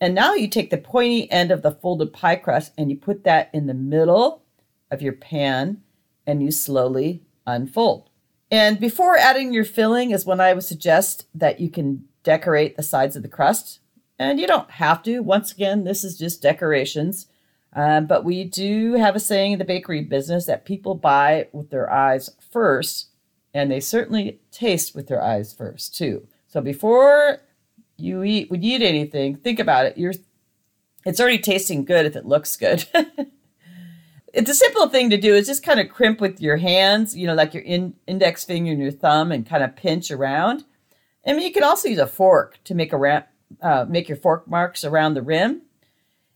and 0.00 0.14
now 0.14 0.34
you 0.34 0.48
take 0.48 0.70
the 0.70 0.78
pointy 0.78 1.30
end 1.30 1.50
of 1.50 1.62
the 1.62 1.72
folded 1.72 2.12
pie 2.12 2.36
crust 2.36 2.72
and 2.78 2.90
you 2.90 2.96
put 2.96 3.24
that 3.24 3.50
in 3.52 3.66
the 3.66 3.74
middle 3.74 4.42
of 4.90 5.02
your 5.02 5.12
pan 5.12 5.82
and 6.26 6.42
you 6.42 6.50
slowly 6.50 7.22
unfold. 7.46 8.08
And 8.50 8.80
before 8.80 9.16
adding 9.16 9.52
your 9.52 9.64
filling 9.64 10.10
is 10.10 10.24
when 10.24 10.40
I 10.40 10.54
would 10.54 10.64
suggest 10.64 11.26
that 11.34 11.60
you 11.60 11.68
can 11.68 12.06
decorate 12.22 12.76
the 12.76 12.82
sides 12.82 13.14
of 13.14 13.22
the 13.22 13.28
crust. 13.28 13.80
And 14.18 14.40
you 14.40 14.46
don't 14.46 14.70
have 14.72 15.02
to. 15.04 15.20
Once 15.20 15.52
again, 15.52 15.84
this 15.84 16.02
is 16.02 16.18
just 16.18 16.42
decorations. 16.42 17.26
Um, 17.72 18.06
but 18.06 18.24
we 18.24 18.44
do 18.44 18.94
have 18.94 19.14
a 19.14 19.20
saying 19.20 19.52
in 19.52 19.58
the 19.58 19.64
bakery 19.64 20.02
business 20.02 20.46
that 20.46 20.64
people 20.64 20.94
buy 20.94 21.48
with 21.52 21.70
their 21.70 21.90
eyes 21.90 22.30
first, 22.50 23.08
and 23.54 23.70
they 23.70 23.80
certainly 23.80 24.40
taste 24.50 24.94
with 24.94 25.06
their 25.06 25.22
eyes 25.22 25.52
first 25.52 25.94
too. 25.96 26.26
So 26.48 26.60
before 26.60 27.40
you 27.96 28.24
eat, 28.24 28.50
when 28.50 28.62
you 28.62 28.76
eat 28.76 28.82
anything, 28.82 29.36
think 29.36 29.60
about 29.60 29.86
it. 29.86 29.96
You're, 29.96 30.14
it's 31.04 31.20
already 31.20 31.38
tasting 31.38 31.84
good 31.84 32.06
if 32.06 32.16
it 32.16 32.26
looks 32.26 32.56
good. 32.56 32.86
it's 34.34 34.50
a 34.50 34.54
simple 34.54 34.88
thing 34.88 35.10
to 35.10 35.16
do 35.16 35.34
is 35.34 35.46
just 35.46 35.62
kind 35.62 35.78
of 35.78 35.88
crimp 35.88 36.20
with 36.20 36.40
your 36.40 36.56
hands, 36.56 37.16
you 37.16 37.26
know, 37.26 37.34
like 37.34 37.54
your 37.54 37.62
in, 37.62 37.94
index 38.06 38.44
finger 38.44 38.72
and 38.72 38.80
your 38.80 38.90
thumb, 38.90 39.30
and 39.30 39.48
kind 39.48 39.62
of 39.62 39.76
pinch 39.76 40.10
around. 40.10 40.64
I 41.26 41.32
mean, 41.32 41.42
you 41.42 41.52
can 41.52 41.64
also 41.64 41.88
use 41.88 41.98
a 41.98 42.06
fork 42.06 42.58
to 42.64 42.74
make 42.74 42.92
a 42.92 43.26
uh, 43.60 43.86
make 43.88 44.08
your 44.08 44.16
fork 44.16 44.48
marks 44.48 44.84
around 44.84 45.14
the 45.14 45.22
rim. 45.22 45.62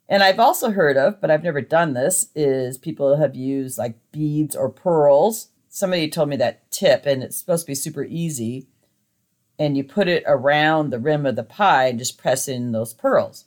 And 0.09 0.23
I've 0.23 0.38
also 0.38 0.71
heard 0.71 0.97
of, 0.97 1.21
but 1.21 1.31
I've 1.31 1.45
never 1.45 1.61
done 1.61 1.95
this, 1.95 2.29
is 2.35 2.77
people 2.77 3.17
have 3.17 3.35
used 3.35 3.79
like 3.79 3.99
beads 4.12 4.55
or 4.55 4.69
pearls. 4.69 5.49
Somebody 5.69 6.09
told 6.09 6.29
me 6.29 6.37
that 6.37 6.71
tip, 6.71 7.07
and 7.07 7.23
it's 7.23 7.37
supposed 7.37 7.64
to 7.64 7.71
be 7.71 7.75
super 7.75 8.05
easy. 8.05 8.69
And 9.59 9.77
you 9.77 9.85
put 9.85 10.09
it 10.09 10.25
around 10.27 10.90
the 10.90 10.99
rim 10.99 11.25
of 11.27 11.37
the 11.37 11.43
pie 11.43 11.87
and 11.87 11.99
just 11.99 12.19
press 12.19 12.49
in 12.49 12.73
those 12.73 12.93
pearls. 12.93 13.47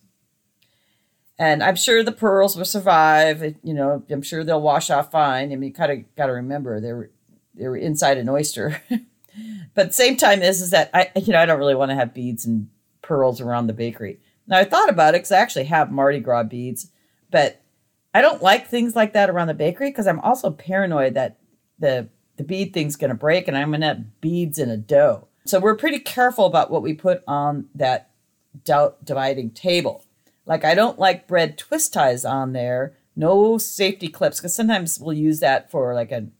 And 1.39 1.61
I'm 1.61 1.75
sure 1.75 2.03
the 2.03 2.11
pearls 2.11 2.55
will 2.55 2.65
survive. 2.65 3.55
You 3.61 3.73
know, 3.73 4.03
I'm 4.09 4.21
sure 4.23 4.43
they'll 4.43 4.61
wash 4.61 4.89
off 4.89 5.11
fine. 5.11 5.51
I 5.51 5.55
mean, 5.55 5.69
you 5.69 5.73
kind 5.73 5.91
of 5.91 6.15
got 6.15 6.27
to 6.27 6.33
remember 6.33 6.79
they 6.79 6.93
were 6.93 7.11
they 7.53 7.67
were 7.67 7.77
inside 7.77 8.17
an 8.17 8.29
oyster. 8.29 8.81
but 9.75 9.93
same 9.93 10.17
time 10.17 10.41
is 10.41 10.61
is 10.61 10.71
that 10.71 10.89
I 10.93 11.11
you 11.15 11.33
know 11.33 11.39
I 11.39 11.45
don't 11.45 11.59
really 11.59 11.75
want 11.75 11.91
to 11.91 11.95
have 11.95 12.13
beads 12.13 12.45
and 12.45 12.69
pearls 13.01 13.39
around 13.39 13.67
the 13.67 13.73
bakery. 13.73 14.19
Now 14.47 14.57
I 14.57 14.63
thought 14.63 14.89
about 14.89 15.13
it 15.13 15.19
because 15.19 15.31
I 15.31 15.39
actually 15.39 15.65
have 15.65 15.91
Mardi 15.91 16.19
Gras 16.19 16.43
beads, 16.43 16.91
but 17.29 17.61
I 18.13 18.21
don't 18.21 18.41
like 18.41 18.67
things 18.67 18.95
like 18.95 19.13
that 19.13 19.29
around 19.29 19.47
the 19.47 19.53
bakery 19.53 19.89
because 19.89 20.07
I'm 20.07 20.19
also 20.21 20.51
paranoid 20.51 21.13
that 21.15 21.37
the 21.79 22.09
the 22.37 22.43
bead 22.43 22.73
thing's 22.73 22.95
going 22.95 23.09
to 23.09 23.15
break 23.15 23.47
and 23.47 23.57
I'm 23.57 23.71
going 23.71 23.81
to 23.81 23.87
have 23.87 24.21
beads 24.21 24.59
in 24.59 24.69
a 24.69 24.77
dough. 24.77 25.27
So 25.45 25.59
we're 25.59 25.75
pretty 25.75 25.99
careful 25.99 26.45
about 26.45 26.69
what 26.69 26.83
we 26.83 26.93
put 26.93 27.23
on 27.27 27.67
that 27.73 28.11
dividing 28.63 29.51
table. 29.51 30.03
Like 30.45 30.63
I 30.63 30.75
don't 30.75 30.99
like 30.99 31.27
bread 31.27 31.57
twist 31.57 31.93
ties 31.93 32.25
on 32.25 32.53
there, 32.53 32.95
no 33.15 33.57
safety 33.57 34.07
clips 34.07 34.39
because 34.39 34.55
sometimes 34.55 34.99
we'll 34.99 35.17
use 35.17 35.39
that 35.39 35.69
for 35.71 35.93
like 35.93 36.11
an 36.11 36.31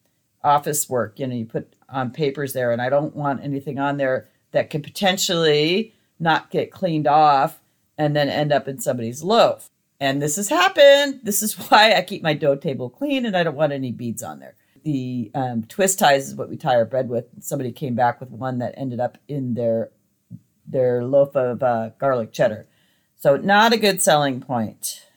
office 0.44 0.90
work. 0.90 1.20
You 1.20 1.28
know, 1.28 1.36
you 1.36 1.46
put 1.46 1.76
on 1.90 2.12
papers 2.12 2.54
there, 2.54 2.72
and 2.72 2.82
I 2.82 2.90
don't 2.90 3.16
want 3.16 3.44
anything 3.44 3.80
on 3.80 3.98
there 3.98 4.28
that 4.52 4.70
could 4.70 4.84
potentially 4.84 5.94
not 6.20 6.50
get 6.50 6.72
cleaned 6.72 7.08
off 7.08 7.60
and 7.98 8.16
then 8.16 8.30
end 8.30 8.52
up 8.52 8.68
in 8.68 8.80
somebody's 8.80 9.24
loaf. 9.24 9.70
And 10.00 10.22
this 10.22 10.36
has 10.36 10.50
happened. 10.50 11.22
This 11.24 11.42
is 11.42 11.54
why 11.70 11.94
I 11.94 12.02
keep 12.02 12.24
my 12.24 12.34
dough 12.34 12.56
table 12.56 12.90
clean 12.90 13.26
and 13.26 13.36
I 13.36 13.44
don't 13.44 13.56
want 13.56 13.74
any 13.74 13.92
beads 13.92 14.24
on 14.24 14.40
there. 14.40 14.56
The 14.84 15.32
um, 15.36 15.64
twist 15.64 16.00
ties 16.00 16.30
is 16.30 16.36
what 16.36 16.50
we 16.50 16.56
tie 16.56 16.76
our 16.76 16.86
bread 16.86 17.10
with. 17.10 17.26
Somebody 17.42 17.72
came 17.72 17.96
back 17.96 18.20
with 18.20 18.30
one 18.30 18.60
that 18.60 18.76
ended 18.78 19.00
up 19.00 19.18
in 19.28 19.54
their 19.54 19.92
their 20.66 21.04
loaf 21.04 21.36
of 21.36 21.64
uh, 21.64 21.90
garlic 21.98 22.34
cheddar. 22.34 22.68
So 23.16 23.38
not 23.38 23.74
a 23.74 23.78
good 23.78 24.02
selling 24.02 24.42
point. 24.42 25.08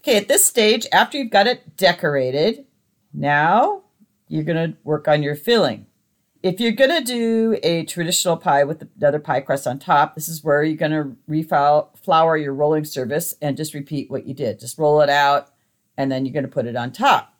Okay, 0.00 0.16
at 0.16 0.28
this 0.28 0.44
stage, 0.44 0.86
after 0.92 1.18
you've 1.18 1.30
got 1.30 1.46
it 1.46 1.76
decorated, 1.76 2.66
now 3.12 3.82
you're 4.28 4.44
going 4.44 4.72
to 4.72 4.78
work 4.84 5.08
on 5.08 5.22
your 5.22 5.34
filling. 5.34 5.86
If 6.40 6.60
you're 6.60 6.72
going 6.72 7.04
to 7.04 7.04
do 7.04 7.58
a 7.64 7.84
traditional 7.84 8.36
pie 8.36 8.62
with 8.62 8.88
another 8.96 9.18
pie 9.18 9.40
crust 9.40 9.66
on 9.66 9.80
top, 9.80 10.14
this 10.14 10.28
is 10.28 10.44
where 10.44 10.62
you're 10.62 10.76
going 10.76 10.92
to 10.92 11.16
reflour 11.28 12.40
your 12.40 12.54
rolling 12.54 12.84
surface 12.84 13.34
and 13.42 13.56
just 13.56 13.74
repeat 13.74 14.08
what 14.08 14.26
you 14.26 14.34
did. 14.34 14.60
Just 14.60 14.78
roll 14.78 15.00
it 15.00 15.10
out 15.10 15.50
and 15.96 16.12
then 16.12 16.24
you're 16.24 16.32
going 16.32 16.44
to 16.44 16.50
put 16.50 16.66
it 16.66 16.76
on 16.76 16.92
top. 16.92 17.34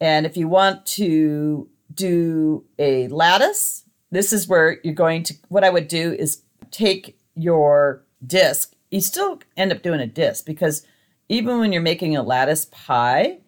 And 0.00 0.26
if 0.26 0.36
you 0.36 0.48
want 0.48 0.84
to 0.86 1.68
do 1.94 2.64
a 2.80 3.06
lattice, 3.08 3.84
this 4.10 4.32
is 4.32 4.48
where 4.48 4.80
you're 4.82 4.92
going 4.92 5.22
to, 5.24 5.34
what 5.48 5.62
I 5.62 5.70
would 5.70 5.86
do 5.86 6.12
is 6.12 6.42
take 6.72 7.16
your 7.36 8.04
disc. 8.26 8.74
You 8.90 9.00
still 9.00 9.40
end 9.56 9.70
up 9.70 9.82
doing 9.82 10.00
a 10.00 10.06
disc 10.06 10.44
because 10.44 10.84
even 11.28 11.60
when 11.60 11.72
you're 11.72 11.80
making 11.80 12.16
a 12.16 12.22
lattice 12.24 12.64
pie, 12.66 13.38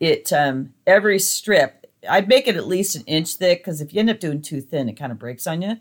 it 0.00 0.32
um, 0.32 0.72
every 0.86 1.18
strip 1.18 1.79
I'd 2.08 2.28
make 2.28 2.48
it 2.48 2.56
at 2.56 2.66
least 2.66 2.96
an 2.96 3.04
inch 3.06 3.34
thick 3.34 3.60
because 3.60 3.80
if 3.80 3.92
you 3.92 4.00
end 4.00 4.10
up 4.10 4.20
doing 4.20 4.42
too 4.42 4.60
thin, 4.60 4.88
it 4.88 4.94
kind 4.94 5.12
of 5.12 5.18
breaks 5.18 5.46
on 5.46 5.62
you. 5.62 5.76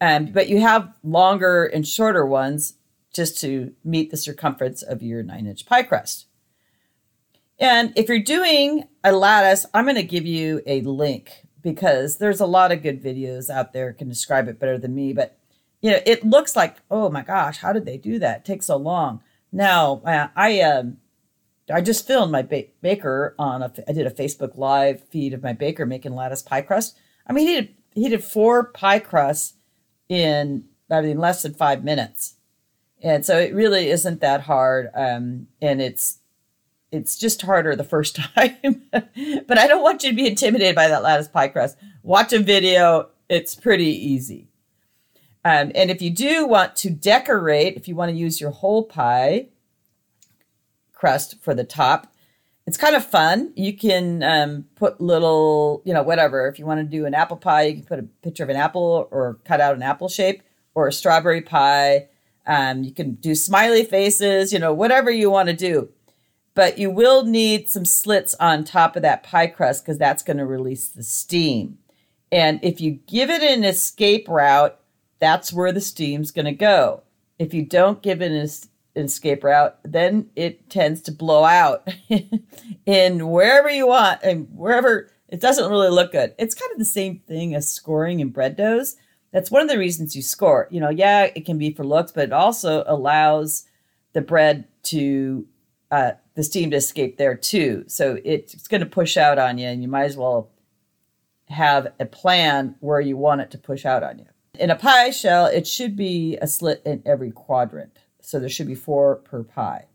Um, 0.00 0.26
but 0.26 0.48
you 0.48 0.60
have 0.60 0.94
longer 1.02 1.64
and 1.64 1.86
shorter 1.86 2.24
ones 2.24 2.74
just 3.12 3.40
to 3.40 3.74
meet 3.84 4.10
the 4.10 4.16
circumference 4.16 4.82
of 4.82 5.02
your 5.02 5.22
nine 5.22 5.46
inch 5.46 5.66
pie 5.66 5.82
crust. 5.82 6.26
And 7.58 7.92
if 7.96 8.08
you're 8.08 8.20
doing 8.20 8.84
a 9.02 9.12
lattice, 9.12 9.66
I'm 9.74 9.84
going 9.84 9.96
to 9.96 10.04
give 10.04 10.26
you 10.26 10.62
a 10.66 10.80
link 10.82 11.46
because 11.62 12.18
there's 12.18 12.40
a 12.40 12.46
lot 12.46 12.70
of 12.70 12.82
good 12.82 13.02
videos 13.02 13.50
out 13.50 13.72
there 13.72 13.92
can 13.92 14.08
describe 14.08 14.46
it 14.46 14.60
better 14.60 14.78
than 14.78 14.94
me. 14.94 15.12
But 15.12 15.36
you 15.80 15.90
know, 15.90 16.00
it 16.06 16.24
looks 16.24 16.54
like, 16.56 16.76
oh 16.90 17.08
my 17.08 17.22
gosh, 17.22 17.58
how 17.58 17.72
did 17.72 17.84
they 17.84 17.96
do 17.96 18.18
that? 18.20 18.38
It 18.38 18.44
takes 18.44 18.66
so 18.66 18.76
long. 18.76 19.22
Now, 19.50 20.02
uh, 20.04 20.28
I 20.36 20.60
um, 20.60 20.98
I 21.74 21.80
just 21.80 22.06
filmed 22.06 22.32
my 22.32 22.42
ba- 22.42 22.64
baker 22.80 23.34
on 23.38 23.62
a. 23.62 23.72
I 23.86 23.92
did 23.92 24.06
a 24.06 24.10
Facebook 24.10 24.56
live 24.56 25.02
feed 25.08 25.34
of 25.34 25.42
my 25.42 25.52
baker 25.52 25.86
making 25.86 26.14
lattice 26.14 26.42
pie 26.42 26.62
crust. 26.62 26.96
I 27.26 27.32
mean, 27.32 27.46
he 27.46 27.54
did 27.54 27.74
he 27.94 28.08
did 28.08 28.24
four 28.24 28.64
pie 28.64 29.00
crusts 29.00 29.54
in 30.08 30.64
I 30.90 31.02
mean 31.02 31.18
less 31.18 31.42
than 31.42 31.54
five 31.54 31.84
minutes, 31.84 32.34
and 33.02 33.24
so 33.24 33.38
it 33.38 33.54
really 33.54 33.90
isn't 33.90 34.20
that 34.20 34.42
hard. 34.42 34.88
Um, 34.94 35.48
and 35.60 35.82
it's 35.82 36.18
it's 36.90 37.18
just 37.18 37.42
harder 37.42 37.76
the 37.76 37.84
first 37.84 38.16
time. 38.34 38.82
but 38.90 39.58
I 39.58 39.66
don't 39.66 39.82
want 39.82 40.02
you 40.02 40.10
to 40.10 40.16
be 40.16 40.26
intimidated 40.26 40.74
by 40.74 40.88
that 40.88 41.02
lattice 41.02 41.28
pie 41.28 41.48
crust. 41.48 41.76
Watch 42.02 42.32
a 42.32 42.38
video; 42.38 43.10
it's 43.28 43.54
pretty 43.54 43.90
easy. 43.90 44.48
Um, 45.44 45.72
and 45.74 45.90
if 45.90 46.02
you 46.02 46.10
do 46.10 46.46
want 46.46 46.76
to 46.76 46.90
decorate, 46.90 47.76
if 47.76 47.88
you 47.88 47.94
want 47.94 48.10
to 48.10 48.16
use 48.16 48.40
your 48.40 48.50
whole 48.50 48.84
pie, 48.84 49.48
crust 50.98 51.36
for 51.40 51.54
the 51.54 51.64
top. 51.64 52.12
It's 52.66 52.76
kind 52.76 52.96
of 52.96 53.04
fun. 53.04 53.52
You 53.56 53.74
can 53.74 54.22
um, 54.22 54.66
put 54.74 55.00
little, 55.00 55.80
you 55.84 55.94
know, 55.94 56.02
whatever. 56.02 56.48
If 56.48 56.58
you 56.58 56.66
want 56.66 56.80
to 56.80 56.84
do 56.84 57.06
an 57.06 57.14
apple 57.14 57.36
pie, 57.36 57.62
you 57.62 57.74
can 57.76 57.84
put 57.84 57.98
a 57.98 58.02
picture 58.22 58.42
of 58.42 58.50
an 58.50 58.56
apple 58.56 59.08
or 59.10 59.38
cut 59.44 59.60
out 59.60 59.74
an 59.74 59.82
apple 59.82 60.08
shape 60.08 60.42
or 60.74 60.86
a 60.86 60.92
strawberry 60.92 61.40
pie. 61.40 62.08
Um, 62.46 62.82
you 62.82 62.92
can 62.92 63.12
do 63.14 63.34
smiley 63.34 63.84
faces, 63.84 64.52
you 64.52 64.58
know, 64.58 64.74
whatever 64.74 65.10
you 65.10 65.30
want 65.30 65.48
to 65.48 65.54
do. 65.54 65.88
But 66.54 66.78
you 66.78 66.90
will 66.90 67.24
need 67.24 67.68
some 67.68 67.84
slits 67.84 68.34
on 68.40 68.64
top 68.64 68.96
of 68.96 69.02
that 69.02 69.22
pie 69.22 69.46
crust 69.46 69.84
because 69.84 69.96
that's 69.96 70.22
going 70.22 70.38
to 70.38 70.46
release 70.46 70.88
the 70.88 71.04
steam. 71.04 71.78
And 72.32 72.58
if 72.62 72.80
you 72.80 72.98
give 73.06 73.30
it 73.30 73.42
an 73.42 73.64
escape 73.64 74.28
route, 74.28 74.78
that's 75.20 75.52
where 75.52 75.72
the 75.72 75.80
steam's 75.80 76.32
going 76.32 76.46
to 76.46 76.52
go. 76.52 77.02
If 77.38 77.54
you 77.54 77.64
don't 77.64 78.02
give 78.02 78.20
it 78.20 78.32
escape 79.04 79.44
route, 79.44 79.78
then 79.84 80.30
it 80.36 80.70
tends 80.70 81.00
to 81.02 81.12
blow 81.12 81.44
out 81.44 81.88
in 82.86 83.28
wherever 83.28 83.70
you 83.70 83.86
want 83.86 84.20
and 84.22 84.48
wherever 84.52 85.10
it 85.28 85.40
doesn't 85.40 85.70
really 85.70 85.90
look 85.90 86.12
good. 86.12 86.34
It's 86.38 86.54
kind 86.54 86.72
of 86.72 86.78
the 86.78 86.84
same 86.84 87.20
thing 87.26 87.54
as 87.54 87.70
scoring 87.70 88.20
in 88.20 88.30
bread 88.30 88.56
doughs. 88.56 88.96
That's 89.32 89.50
one 89.50 89.62
of 89.62 89.68
the 89.68 89.78
reasons 89.78 90.16
you 90.16 90.22
score. 90.22 90.68
You 90.70 90.80
know, 90.80 90.88
yeah, 90.88 91.24
it 91.34 91.44
can 91.44 91.58
be 91.58 91.72
for 91.72 91.84
looks, 91.84 92.12
but 92.12 92.24
it 92.24 92.32
also 92.32 92.82
allows 92.86 93.64
the 94.14 94.22
bread 94.22 94.66
to 94.84 95.46
uh, 95.90 96.12
the 96.34 96.42
steam 96.42 96.70
to 96.70 96.76
escape 96.76 97.18
there 97.18 97.36
too. 97.36 97.84
So 97.86 98.18
it's 98.24 98.68
going 98.68 98.80
to 98.80 98.86
push 98.86 99.16
out 99.16 99.38
on 99.38 99.58
you, 99.58 99.66
and 99.66 99.82
you 99.82 99.88
might 99.88 100.04
as 100.04 100.16
well 100.16 100.50
have 101.48 101.92
a 102.00 102.06
plan 102.06 102.76
where 102.80 103.00
you 103.00 103.16
want 103.16 103.40
it 103.40 103.50
to 103.50 103.58
push 103.58 103.84
out 103.84 104.02
on 104.02 104.18
you. 104.18 104.26
In 104.58 104.70
a 104.70 104.76
pie 104.76 105.10
shell, 105.10 105.46
it 105.46 105.66
should 105.66 105.96
be 105.96 106.36
a 106.40 106.46
slit 106.46 106.82
in 106.84 107.02
every 107.06 107.30
quadrant. 107.30 107.98
So 108.28 108.38
there 108.38 108.50
should 108.50 108.66
be 108.66 108.74
four 108.74 109.16
per 109.16 109.42
pie. 109.42 109.86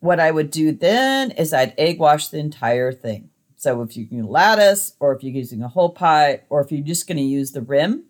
What 0.00 0.18
I 0.18 0.30
would 0.30 0.50
do 0.50 0.72
then 0.72 1.30
is 1.32 1.52
I'd 1.52 1.74
egg 1.76 1.98
wash 1.98 2.28
the 2.28 2.38
entire 2.38 2.90
thing. 2.90 3.28
So 3.56 3.82
if 3.82 3.94
you're 3.94 4.06
using 4.06 4.30
lattice, 4.30 4.94
or 4.98 5.14
if 5.14 5.22
you're 5.22 5.34
using 5.34 5.62
a 5.62 5.68
whole 5.68 5.90
pie, 5.90 6.40
or 6.48 6.62
if 6.62 6.72
you're 6.72 6.80
just 6.80 7.06
going 7.06 7.18
to 7.18 7.22
use 7.22 7.52
the 7.52 7.60
rim, 7.60 8.04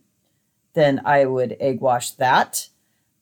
then 0.74 1.02
I 1.04 1.24
would 1.24 1.56
egg 1.58 1.80
wash 1.80 2.12
that. 2.12 2.68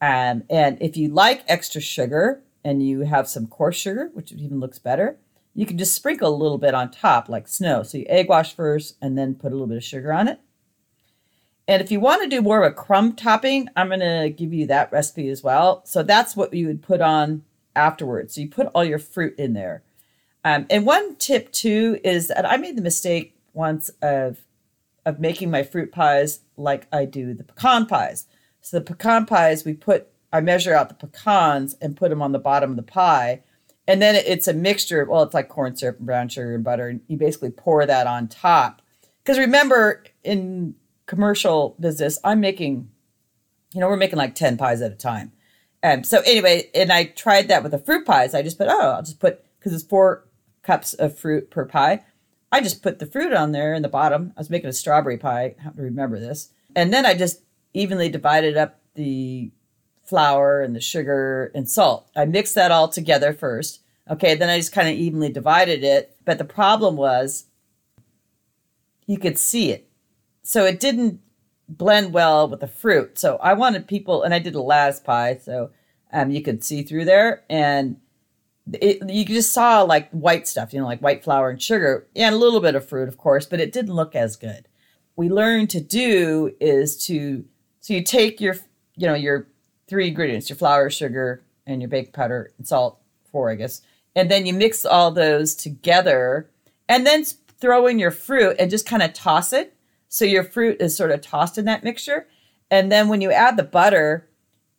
Um, 0.03 0.43
and 0.51 0.77
if 0.83 0.99
you 0.99 1.09
like 1.09 1.45
extra 1.49 1.81
sugar 1.81 2.43
and 2.63 2.87
you 2.87 3.01
have 3.01 3.27
some 3.27 3.47
coarse 3.47 3.77
sugar, 3.77 4.11
which 4.13 4.31
even 4.31 4.61
looks 4.61 4.79
better, 4.79 5.17
you 5.55 5.65
can 5.65 5.79
just 5.79 5.95
sprinkle 5.95 6.29
a 6.29 6.37
little 6.37 6.59
bit 6.59 6.75
on 6.75 6.91
top 6.91 7.31
like 7.31 7.49
snow. 7.49 7.85
So 7.85 7.97
you 7.97 8.05
egg 8.07 8.29
wash 8.29 8.55
first 8.55 8.99
and 9.01 9.17
then 9.17 9.35
put 9.35 9.53
a 9.53 9.55
little 9.55 9.67
bit 9.67 9.79
of 9.79 9.85
sugar 9.85 10.13
on 10.13 10.29
it. 10.29 10.41
And 11.66 11.81
if 11.81 11.90
you 11.90 11.98
want 11.98 12.22
to 12.22 12.29
do 12.29 12.42
more 12.42 12.62
of 12.62 12.70
a 12.70 12.74
crumb 12.74 13.14
topping, 13.14 13.68
I'm 13.74 13.88
going 13.88 14.00
to 14.00 14.29
give 14.31 14.53
you 14.53 14.66
that 14.66 14.92
recipe 14.92 15.29
as 15.29 15.42
well. 15.42 15.83
So 15.87 16.03
that's 16.03 16.37
what 16.37 16.53
you 16.53 16.66
would 16.66 16.83
put 16.83 17.00
on 17.00 17.42
afterwards. 17.74 18.35
So 18.35 18.42
you 18.42 18.48
put 18.50 18.66
all 18.74 18.85
your 18.85 18.98
fruit 18.98 19.38
in 19.38 19.55
there. 19.55 19.83
Um, 20.44 20.66
and 20.68 20.85
one 20.85 21.16
tip 21.16 21.50
too 21.53 21.98
is 22.05 22.29
that 22.29 22.44
I 22.44 22.59
made 22.59 22.77
the 22.77 22.83
mistake 22.83 23.37
once 23.53 23.90
of 24.03 24.38
of 25.07 25.20
making 25.20 25.50
my 25.50 25.62
fruit 25.62 25.92
pies 25.92 26.40
like 26.57 26.87
I 26.90 27.05
do 27.05 27.35
the 27.35 27.44
pecan 27.44 27.87
pies. 27.87 28.27
So 28.62 28.79
the 28.79 28.85
pecan 28.85 29.27
pies, 29.27 29.64
we 29.64 29.74
put 29.74 30.09
I 30.33 30.40
measure 30.40 30.74
out 30.74 30.88
the 30.88 31.07
pecans 31.07 31.77
and 31.81 31.96
put 31.96 32.11
them 32.11 32.20
on 32.20 32.33
the 32.33 32.38
bottom 32.38 32.70
of 32.70 32.77
the 32.77 32.83
pie, 32.83 33.42
And 33.87 34.03
then 34.03 34.16
it's 34.16 34.48
a 34.48 34.53
mixture. 34.53 35.03
Of, 35.03 35.09
well, 35.09 35.22
it's 35.22 35.35
like 35.35 35.48
corn 35.48 35.77
syrup 35.77 35.98
and 35.98 36.07
brown 36.07 36.29
sugar 36.29 36.55
and 36.55 36.64
butter. 36.64 36.88
And 36.88 37.00
you 37.07 37.16
basically 37.16 37.50
pour 37.50 37.87
that 37.87 38.07
on 38.07 38.29
top. 38.29 38.83
Because 39.22 39.38
remember, 39.38 40.03
in 40.24 40.74
commercial 41.07 41.77
business, 41.81 42.19
I'm 42.25 42.40
making, 42.40 42.90
you 43.73 43.81
know, 43.81 43.88
we're 43.88 43.97
making 43.97 44.19
like 44.19 44.35
10 44.35 44.57
pies 44.57 44.83
at 44.83 44.93
a 44.93 44.97
time. 44.97 45.33
And 45.83 46.07
so 46.07 46.21
anyway, 46.21 46.71
and 46.75 46.93
I 46.93 47.05
tried 47.05 47.49
that 47.49 47.62
with 47.62 47.73
the 47.73 47.79
fruit 47.79 48.07
pies. 48.07 48.35
I 48.35 48.43
just 48.43 48.59
put, 48.59 48.69
oh, 48.69 48.90
I'll 48.93 49.03
just 49.03 49.21
put, 49.21 49.45
because 49.59 49.73
it's 49.73 49.85
four 49.85 50.27
cups 50.62 50.95
of 50.95 51.19
fruit 51.19 51.51
per 51.51 51.67
pie. 51.67 52.05
I 52.51 52.61
just 52.61 52.83
put 52.83 53.01
the 53.01 53.07
fruit 53.07 53.33
on 53.33 53.53
there 53.53 53.75
in 53.75 53.83
the 53.83 53.88
bottom. 53.88 54.33
I 54.37 54.40
was 54.40 54.49
making 54.49 54.71
a 54.71 54.73
strawberry 54.73 55.19
pie. 55.19 55.57
I 55.59 55.62
have 55.62 55.77
to 55.77 55.83
remember 55.83 56.19
this. 56.19 56.51
And 56.75 56.93
then 56.93 57.05
I 57.05 57.14
just 57.14 57.43
evenly 57.75 58.09
divided 58.09 58.57
up 58.57 58.81
the 58.95 59.51
flour 60.05 60.61
and 60.61 60.75
the 60.75 60.81
sugar 60.81 61.51
and 61.55 61.69
salt. 61.69 62.09
I 62.14 62.25
mixed 62.25 62.55
that 62.55 62.71
all 62.71 62.88
together 62.88 63.33
first. 63.33 63.81
Okay, 64.09 64.35
then 64.35 64.49
I 64.49 64.59
just 64.59 64.73
kind 64.73 64.88
of 64.88 64.95
evenly 64.95 65.31
divided 65.31 65.83
it. 65.83 66.17
But 66.25 66.38
the 66.38 66.45
problem 66.45 66.97
was 66.97 67.47
you 69.07 69.19
could 69.19 69.38
see 69.38 69.73
it. 69.73 69.88
So 70.45 70.65
it 70.65 70.79
didn't 70.79 71.21
blend 71.69 72.13
well 72.13 72.49
with 72.49 72.61
the 72.61 72.69
fruit. 72.69 73.19
So 73.19 73.39
I 73.39 73.55
wanted 73.55 73.89
people, 73.89 74.23
and 74.23 74.33
I 74.33 74.39
did 74.39 74.55
a 74.55 74.63
lattice 74.63 75.01
pie, 75.01 75.39
so 75.43 75.71
um, 76.13 76.31
you 76.31 76.43
could 76.43 76.63
see 76.63 76.83
through 76.83 77.07
there. 77.07 77.43
And 77.49 77.97
it, 78.73 79.09
you 79.09 79.25
just 79.25 79.53
saw 79.53 79.83
like 79.83 80.11
white 80.11 80.47
stuff, 80.47 80.73
you 80.73 80.81
know, 80.81 80.87
like 80.87 81.01
white 81.01 81.25
flour 81.25 81.51
and 81.51 81.61
sugar, 81.61 82.07
and 82.15 82.35
a 82.35 82.39
little 82.39 82.61
bit 82.61 82.75
of 82.75 82.89
fruit, 82.89 83.09
of 83.09 83.19
course, 83.19 83.47
but 83.47 83.61
it 83.61 83.73
didn't 83.73 83.95
look 83.95 84.15
as 84.15 84.37
good. 84.37 84.69
We 85.17 85.29
learned 85.29 85.71
to 85.71 85.81
do 85.81 86.55
is 86.61 86.97
to 87.07 87.45
so 87.81 87.95
you 87.95 88.03
take 88.03 88.41
your 88.41 88.57
you 88.97 89.07
know 89.07 89.15
your 89.15 89.49
three 89.87 90.09
ingredients, 90.09 90.49
your 90.49 90.57
flour, 90.57 90.89
sugar, 90.91 91.45
and 91.67 91.83
your 91.83 91.89
baking 91.89 92.13
powder 92.13 92.53
and 92.59 92.67
salt, 92.67 92.99
four, 93.31 93.51
I 93.51 93.55
guess, 93.55 93.83
and 94.17 94.31
then 94.31 94.47
you 94.47 94.55
mix 94.55 94.85
all 94.85 95.11
those 95.11 95.55
together, 95.55 96.51
and 96.89 97.07
then 97.07 97.25
throw 97.61 97.87
in 97.87 97.99
your 97.99 98.11
fruit 98.11 98.57
and 98.59 98.71
just 98.71 98.87
kind 98.87 99.03
of 99.03 99.13
toss 99.13 99.53
it. 99.53 99.74
So 100.14 100.24
your 100.24 100.44
fruit 100.44 100.77
is 100.81 100.96
sort 100.96 101.11
of 101.11 101.20
tossed 101.20 101.59
in 101.59 101.64
that 101.64 101.83
mixture, 101.83 102.29
and 102.70 102.92
then 102.92 103.09
when 103.09 103.20
you 103.20 103.33
add 103.33 103.57
the 103.57 103.64
butter, 103.64 104.29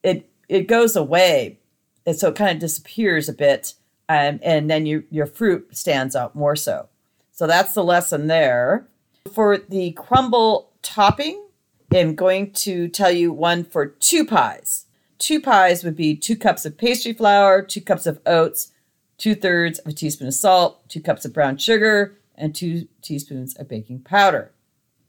it 0.04 0.30
it 0.48 0.68
goes 0.68 0.96
away 0.96 1.60
and 2.06 2.16
so 2.16 2.30
it 2.30 2.36
kind 2.36 2.52
of 2.52 2.60
disappears 2.60 3.28
a 3.28 3.34
bit, 3.34 3.74
um, 4.08 4.40
and 4.44 4.70
then 4.70 4.86
you, 4.86 5.06
your 5.10 5.26
fruit 5.26 5.76
stands 5.76 6.16
out 6.16 6.36
more 6.36 6.56
so. 6.56 6.88
So 7.32 7.48
that's 7.48 7.74
the 7.74 7.84
lesson 7.84 8.28
there. 8.28 8.88
For 9.34 9.58
the 9.58 9.92
crumble 9.94 10.72
topping, 10.82 11.48
I'm 11.94 12.16
going 12.16 12.52
to 12.52 12.88
tell 12.88 13.12
you 13.12 13.34
one 13.34 13.64
for 13.64 13.88
two 13.88 14.26
pies. 14.26 14.86
Two 15.18 15.42
pies 15.42 15.84
would 15.84 15.96
be 15.96 16.16
two 16.16 16.36
cups 16.36 16.66
of 16.66 16.78
pastry 16.78 17.14
flour, 17.14 17.62
two 17.64 17.82
cups 17.82 18.06
of 18.06 18.20
oats, 18.26 18.72
two 19.18 19.34
thirds 19.34 19.80
of 19.80 19.92
a 19.92 19.96
teaspoon 19.96 20.28
of 20.28 20.34
salt, 20.34 20.88
two 20.88 21.02
cups 21.02 21.26
of 21.26 21.34
brown 21.34 21.58
sugar, 21.58 22.18
and 22.36 22.54
two 22.54 22.88
teaspoons 23.02 23.56
of 23.56 23.68
baking 23.68 24.02
powder. 24.02 24.52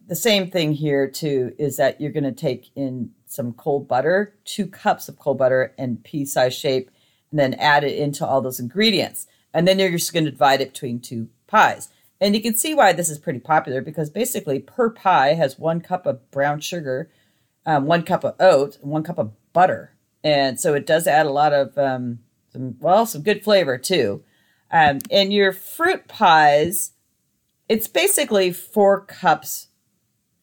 The 0.07 0.17
same 0.17 0.51
thing 0.51 0.73
here, 0.73 1.09
too, 1.09 1.55
is 1.59 1.77
that 1.79 2.01
you're 2.01 2.13
going 2.13 2.25
to 2.25 2.33
take 2.33 2.71
in 2.77 3.11
some 3.27 3.53
cold 3.53 3.89
butter, 3.89 4.35
two 4.45 4.67
cups 4.67 5.09
of 5.09 5.19
cold 5.19 5.39
butter 5.39 5.75
and 5.77 6.03
pea 6.05 6.25
size 6.25 6.55
shape, 6.55 6.91
and 7.31 7.41
then 7.41 7.55
add 7.55 7.83
it 7.83 7.99
into 7.99 8.25
all 8.25 8.41
those 8.41 8.61
ingredients. 8.61 9.27
And 9.53 9.67
then 9.67 9.79
you're 9.79 9.91
just 9.91 10.13
going 10.13 10.25
to 10.25 10.31
divide 10.31 10.61
it 10.61 10.73
between 10.73 11.01
two 11.01 11.29
pies. 11.49 11.89
And 12.21 12.35
you 12.35 12.41
can 12.41 12.55
see 12.55 12.73
why 12.73 12.93
this 12.93 13.09
is 13.09 13.19
pretty 13.19 13.41
popular 13.41 13.81
because 13.81 14.09
basically 14.11 14.61
per 14.61 14.91
pie 14.91 15.35
has 15.35 15.59
one 15.59 15.81
cup 15.81 16.07
of 16.07 16.31
brown 16.31 16.61
sugar, 16.61 17.11
um, 17.67 17.87
one 17.87 18.03
cup 18.03 18.25
of 18.25 18.37
oat, 18.41 18.79
and 18.81 18.91
one 18.91 19.03
cup 19.03 19.19
of 19.19 19.33
butter. 19.53 19.93
And 20.23 20.59
so 20.59 20.75
it 20.75 20.87
does 20.87 21.07
add 21.07 21.27
a 21.27 21.31
lot 21.31 21.53
of, 21.53 21.77
um, 21.77 22.21
some, 22.53 22.77
well, 22.81 23.07
some 23.07 23.23
good 23.23 23.45
flavor 23.45 23.77
too. 23.77 24.23
Um, 24.71 24.99
and 25.11 25.33
your 25.33 25.53
fruit 25.53 26.09
pies, 26.09 26.93
it's 27.69 27.89
basically 27.89 28.53
four 28.53 29.01
cups 29.01 29.69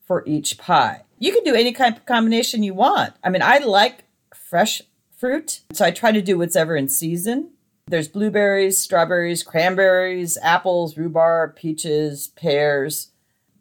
for 0.05 0.23
each 0.25 0.57
pie. 0.57 1.03
You 1.19 1.31
can 1.31 1.43
do 1.43 1.55
any 1.55 1.71
kind 1.71 1.95
of 1.95 2.05
combination 2.05 2.63
you 2.63 2.73
want. 2.73 3.13
I 3.23 3.29
mean, 3.29 3.41
I 3.41 3.59
like 3.59 4.03
fresh 4.33 4.81
fruit, 5.15 5.61
so 5.71 5.85
I 5.85 5.91
try 5.91 6.11
to 6.11 6.21
do 6.21 6.37
whatever 6.37 6.75
in 6.75 6.89
season. 6.89 7.51
There's 7.87 8.07
blueberries, 8.07 8.77
strawberries, 8.77 9.43
cranberries, 9.43 10.37
apples, 10.41 10.97
rhubarb, 10.97 11.55
peaches, 11.55 12.29
pears, 12.29 13.11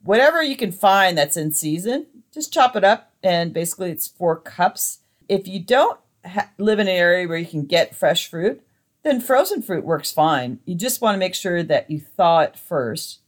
whatever 0.03 0.43
you 0.43 0.57
can 0.57 0.73
find 0.73 1.17
that's 1.17 1.37
in 1.37 1.53
season. 1.53 2.07
Just 2.33 2.53
chop 2.53 2.77
it 2.77 2.85
up, 2.85 3.13
and 3.23 3.53
basically 3.53 3.91
it's 3.91 4.09
four 4.09 4.37
cups. 4.37 5.01
If 5.29 5.47
you 5.47 5.61
don't 5.61 5.99
ha- 6.25 6.51
live 6.59 6.79
in 6.79 6.89
an 6.89 6.95
area 6.95 7.29
where 7.29 7.39
you 7.39 7.47
can 7.47 7.67
get 7.67 7.97
fresh 7.97 8.29
fruit, 8.29 8.63
then 9.03 9.21
frozen 9.21 9.63
fruit 9.63 9.85
works 9.85 10.13
fine. 10.13 10.61
You 10.65 10.75
just 10.75 11.01
want 11.01 11.15
to 11.15 11.19
make 11.19 11.35
sure 11.35 11.63
that 11.63 11.91
you 11.91 12.01
thaw 12.01 12.41
it 12.41 12.57
first 12.57 13.21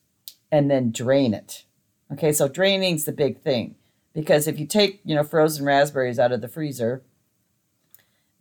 and 0.50 0.70
then 0.70 0.92
drain 0.92 1.34
it. 1.34 1.63
Okay, 2.12 2.32
so 2.32 2.48
draining's 2.48 3.04
the 3.04 3.12
big 3.12 3.40
thing 3.40 3.76
because 4.12 4.46
if 4.46 4.58
you 4.58 4.66
take, 4.66 5.00
you 5.04 5.14
know, 5.14 5.24
frozen 5.24 5.64
raspberries 5.64 6.18
out 6.18 6.32
of 6.32 6.40
the 6.40 6.48
freezer, 6.48 7.02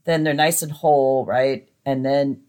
then 0.05 0.23
they're 0.23 0.33
nice 0.33 0.61
and 0.61 0.71
whole, 0.71 1.25
right? 1.25 1.69
And 1.85 2.05
then 2.05 2.41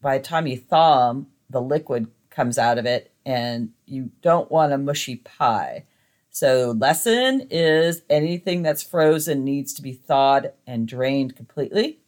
by 0.00 0.18
the 0.18 0.24
time 0.24 0.46
you 0.46 0.56
thaw 0.56 1.08
them, 1.08 1.26
the 1.48 1.60
liquid 1.60 2.08
comes 2.30 2.58
out 2.58 2.78
of 2.78 2.86
it 2.86 3.12
and 3.26 3.70
you 3.86 4.10
don't 4.22 4.50
want 4.50 4.72
a 4.72 4.78
mushy 4.78 5.16
pie. 5.16 5.84
So, 6.32 6.70
lesson 6.78 7.48
is 7.50 8.02
anything 8.08 8.62
that's 8.62 8.84
frozen 8.84 9.44
needs 9.44 9.72
to 9.74 9.82
be 9.82 9.92
thawed 9.92 10.52
and 10.64 10.86
drained 10.86 11.34
completely. 11.34 11.98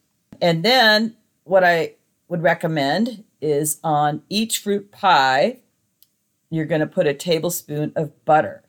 And 0.41 0.65
then, 0.65 1.17
what 1.43 1.65
I 1.65 1.95
would 2.29 2.43
recommend 2.43 3.25
is 3.41 3.81
on 3.83 4.23
each 4.29 4.61
fruit 4.61 4.93
pie, 4.93 5.59
you're 6.53 6.67
going 6.67 6.83
to 6.83 6.87
put 6.87 7.07
a 7.07 7.15
tablespoon 7.15 7.93
of 7.97 8.25
butter. 8.27 8.63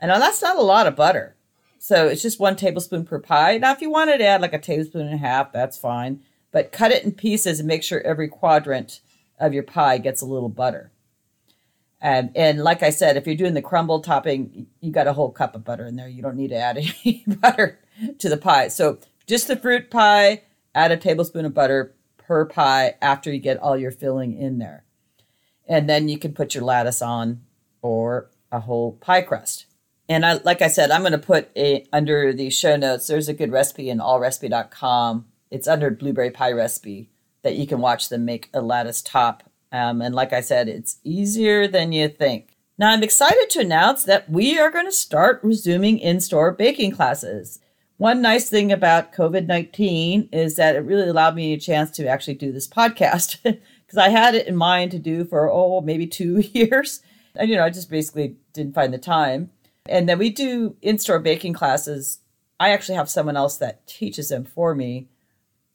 And 0.00 0.10
that's 0.10 0.42
not 0.42 0.56
a 0.56 0.62
lot 0.62 0.88
of 0.88 0.96
butter. 0.96 1.36
So 1.78 2.08
it's 2.08 2.22
just 2.22 2.40
one 2.40 2.56
tablespoon 2.56 3.04
per 3.04 3.20
pie. 3.20 3.56
Now, 3.58 3.72
if 3.72 3.80
you 3.80 3.88
wanted 3.88 4.18
to 4.18 4.26
add 4.26 4.40
like 4.40 4.52
a 4.52 4.58
tablespoon 4.58 5.06
and 5.06 5.14
a 5.14 5.18
half, 5.18 5.52
that's 5.52 5.78
fine. 5.78 6.22
But 6.50 6.72
cut 6.72 6.90
it 6.90 7.04
in 7.04 7.12
pieces 7.12 7.60
and 7.60 7.68
make 7.68 7.84
sure 7.84 8.00
every 8.00 8.26
quadrant 8.26 9.00
of 9.38 9.54
your 9.54 9.62
pie 9.62 9.98
gets 9.98 10.20
a 10.20 10.26
little 10.26 10.48
butter. 10.48 10.90
And, 12.00 12.32
and 12.34 12.64
like 12.64 12.82
I 12.82 12.90
said, 12.90 13.16
if 13.16 13.26
you're 13.26 13.36
doing 13.36 13.54
the 13.54 13.62
crumble 13.62 14.00
topping, 14.00 14.66
you 14.80 14.90
got 14.90 15.06
a 15.06 15.12
whole 15.12 15.30
cup 15.30 15.54
of 15.54 15.64
butter 15.64 15.86
in 15.86 15.94
there. 15.94 16.08
You 16.08 16.22
don't 16.22 16.36
need 16.36 16.50
to 16.50 16.56
add 16.56 16.78
any 17.04 17.24
butter 17.26 17.78
to 18.18 18.28
the 18.28 18.38
pie. 18.38 18.68
So 18.68 18.98
just 19.28 19.46
the 19.46 19.56
fruit 19.56 19.88
pie, 19.88 20.42
add 20.74 20.90
a 20.90 20.96
tablespoon 20.96 21.44
of 21.44 21.54
butter 21.54 21.94
per 22.18 22.44
pie 22.44 22.96
after 23.00 23.32
you 23.32 23.38
get 23.38 23.58
all 23.58 23.76
your 23.76 23.92
filling 23.92 24.36
in 24.36 24.58
there. 24.58 24.84
And 25.70 25.88
then 25.88 26.08
you 26.08 26.18
can 26.18 26.34
put 26.34 26.54
your 26.54 26.64
lattice 26.64 27.00
on 27.00 27.42
or 27.80 28.28
a 28.50 28.58
whole 28.60 28.92
pie 28.94 29.22
crust. 29.22 29.66
And 30.08 30.26
I, 30.26 30.34
like 30.44 30.60
I 30.60 30.66
said, 30.66 30.90
I'm 30.90 31.02
going 31.02 31.12
to 31.12 31.18
put 31.18 31.48
a 31.56 31.86
under 31.92 32.32
the 32.32 32.50
show 32.50 32.74
notes. 32.74 33.06
There's 33.06 33.28
a 33.28 33.32
good 33.32 33.52
recipe 33.52 33.88
in 33.88 33.98
allrecipe.com. 33.98 35.26
It's 35.52 35.68
under 35.68 35.90
blueberry 35.90 36.32
pie 36.32 36.50
recipe 36.50 37.10
that 37.42 37.54
you 37.54 37.68
can 37.68 37.80
watch 37.80 38.08
them 38.08 38.24
make 38.24 38.50
a 38.52 38.60
lattice 38.60 39.00
top. 39.00 39.44
Um, 39.70 40.02
and 40.02 40.12
like 40.12 40.32
I 40.32 40.40
said, 40.40 40.68
it's 40.68 40.98
easier 41.04 41.68
than 41.68 41.92
you 41.92 42.08
think. 42.08 42.56
Now 42.76 42.90
I'm 42.90 43.04
excited 43.04 43.48
to 43.50 43.60
announce 43.60 44.02
that 44.04 44.28
we 44.28 44.58
are 44.58 44.72
going 44.72 44.86
to 44.86 44.92
start 44.92 45.38
resuming 45.44 45.98
in-store 46.00 46.52
baking 46.52 46.90
classes. 46.90 47.60
One 47.98 48.20
nice 48.20 48.48
thing 48.48 48.72
about 48.72 49.12
COVID 49.12 49.46
19 49.46 50.30
is 50.32 50.56
that 50.56 50.74
it 50.74 50.80
really 50.80 51.08
allowed 51.08 51.36
me 51.36 51.52
a 51.52 51.60
chance 51.60 51.92
to 51.92 52.08
actually 52.08 52.34
do 52.34 52.50
this 52.50 52.66
podcast 52.66 53.36
because 53.90 54.06
I 54.06 54.10
had 54.10 54.36
it 54.36 54.46
in 54.46 54.54
mind 54.54 54.92
to 54.92 55.00
do 55.00 55.24
for, 55.24 55.50
oh, 55.50 55.80
maybe 55.80 56.06
two 56.06 56.38
years. 56.52 57.02
And, 57.34 57.50
you 57.50 57.56
know, 57.56 57.64
I 57.64 57.70
just 57.70 57.90
basically 57.90 58.36
didn't 58.52 58.74
find 58.74 58.94
the 58.94 58.98
time. 58.98 59.50
And 59.88 60.08
then 60.08 60.16
we 60.16 60.30
do 60.30 60.76
in 60.80 60.96
store 60.98 61.18
baking 61.18 61.54
classes. 61.54 62.20
I 62.60 62.70
actually 62.70 62.94
have 62.94 63.10
someone 63.10 63.36
else 63.36 63.56
that 63.56 63.84
teaches 63.88 64.28
them 64.28 64.44
for 64.44 64.76
me. 64.76 65.08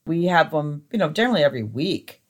We 0.06 0.26
have 0.26 0.52
them, 0.52 0.84
you 0.94 1.00
know, 1.00 1.10
generally 1.10 1.44
every 1.44 1.64
week. 1.64 2.22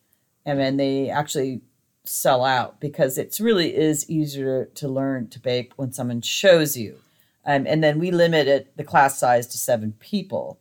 And 0.44 0.58
then 0.58 0.76
they 0.76 1.08
actually 1.08 1.60
sell 2.02 2.44
out 2.44 2.80
because 2.80 3.16
it 3.16 3.38
really 3.38 3.76
is 3.76 4.10
easier 4.10 4.64
to 4.74 4.88
learn 4.88 5.28
to 5.28 5.38
bake 5.38 5.72
when 5.76 5.92
someone 5.92 6.20
shows 6.20 6.76
you. 6.76 6.98
Um, 7.44 7.64
and 7.68 7.84
then 7.84 8.00
we 8.00 8.10
limited 8.10 8.70
the 8.74 8.82
class 8.82 9.20
size 9.20 9.46
to 9.48 9.58
seven 9.58 9.92
people. 10.00 10.58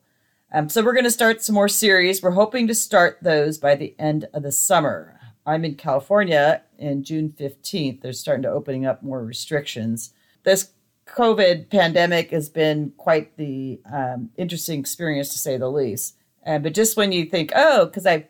Um, 0.54 0.70
so 0.70 0.84
we're 0.84 0.94
going 0.94 1.06
to 1.06 1.12
start 1.12 1.42
some 1.42 1.56
more 1.56 1.68
series. 1.68 2.22
We're 2.22 2.32
hoping 2.32 2.68
to 2.68 2.76
start 2.76 3.18
those 3.22 3.58
by 3.58 3.74
the 3.76 3.96
end 3.98 4.28
of 4.34 4.44
the 4.44 4.52
summer. 4.52 5.15
I'm 5.46 5.66
in 5.66 5.76
California 5.76 6.64
in 6.78 7.04
June 7.04 7.34
15th. 7.38 8.02
They're 8.02 8.14
starting 8.14 8.44
to 8.44 8.52
opening 8.52 8.86
up 8.86 9.04
more 9.04 9.24
restrictions. 9.24 10.14
This 10.44 10.72
COVID 11.08 11.70
pandemic 11.70 12.32
has 12.32 12.50
been 12.50 12.94
quite 12.98 13.38
the 13.38 13.80
um, 13.92 14.32
interesting 14.38 14.80
experience 14.80 15.30
to 15.30 15.38
say 15.38 15.58
the 15.58 15.70
least. 15.70 16.16
And 16.44 16.64
but 16.64 16.74
just 16.74 16.98
when 16.98 17.12
you 17.12 17.26
think, 17.26 17.52
oh, 17.56 17.86
because 17.86 18.06
I 18.06 18.28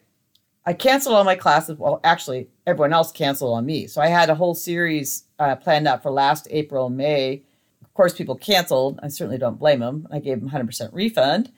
I 0.65 0.73
canceled 0.73 1.15
all 1.15 1.23
my 1.23 1.35
classes. 1.35 1.77
Well, 1.77 2.01
actually, 2.03 2.47
everyone 2.65 2.91
else 2.93 3.11
canceled 3.11 3.55
on 3.55 3.65
me. 3.65 3.85
So 3.85 4.01
I 4.01 4.07
had 4.07 4.29
a 4.29 4.35
whole 4.35 4.55
series 4.55 5.25
uh, 5.37 5.55
planned 5.55 5.87
out 5.87 6.01
for 6.01 6.09
last 6.09 6.47
April 6.49 6.87
and 6.87 6.97
May. 6.97 7.43
Of 7.83 7.93
course, 7.93 8.13
people 8.13 8.35
canceled. 8.35 8.99
I 9.03 9.09
certainly 9.09 9.37
don't 9.37 9.59
blame 9.59 9.79
them. 9.79 10.07
I 10.11 10.19
gave 10.19 10.39
them 10.39 10.49
100% 10.49 10.89
refund. 10.91 11.51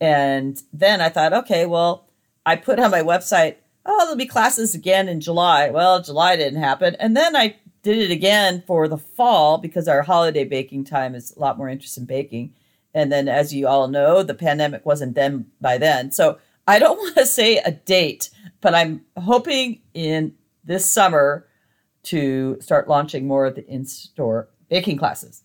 And 0.00 0.60
then 0.72 1.02
I 1.02 1.10
thought, 1.10 1.34
okay, 1.34 1.66
well, 1.66 2.08
I 2.46 2.56
put 2.56 2.80
on 2.80 2.90
my 2.90 3.02
website 3.02 3.56
oh, 3.86 3.98
there'll 4.00 4.16
be 4.16 4.26
classes 4.26 4.74
again 4.74 5.08
in 5.08 5.20
July. 5.20 5.70
Well, 5.70 6.02
July 6.02 6.36
didn't 6.36 6.60
happen. 6.60 6.96
And 6.98 7.16
then 7.16 7.36
I 7.36 7.56
did 7.82 7.98
it 7.98 8.10
again 8.10 8.62
for 8.66 8.88
the 8.88 8.98
fall 8.98 9.58
because 9.58 9.88
our 9.88 10.02
holiday 10.02 10.44
baking 10.44 10.84
time 10.84 11.14
is 11.14 11.34
a 11.36 11.40
lot 11.40 11.58
more 11.58 11.68
interest 11.68 11.98
in 11.98 12.06
baking. 12.06 12.54
And 12.94 13.12
then, 13.12 13.28
as 13.28 13.52
you 13.52 13.66
all 13.66 13.88
know, 13.88 14.22
the 14.22 14.34
pandemic 14.34 14.86
wasn't 14.86 15.14
then 15.14 15.46
by 15.60 15.78
then. 15.78 16.12
So 16.12 16.38
I 16.66 16.78
don't 16.78 16.98
want 16.98 17.16
to 17.16 17.26
say 17.26 17.58
a 17.58 17.72
date, 17.72 18.30
but 18.60 18.74
I'm 18.74 19.04
hoping 19.16 19.80
in 19.92 20.34
this 20.64 20.90
summer 20.90 21.46
to 22.04 22.58
start 22.60 22.88
launching 22.88 23.26
more 23.26 23.46
of 23.46 23.54
the 23.54 23.66
in 23.66 23.84
store 23.84 24.48
baking 24.68 24.98
classes. 24.98 25.42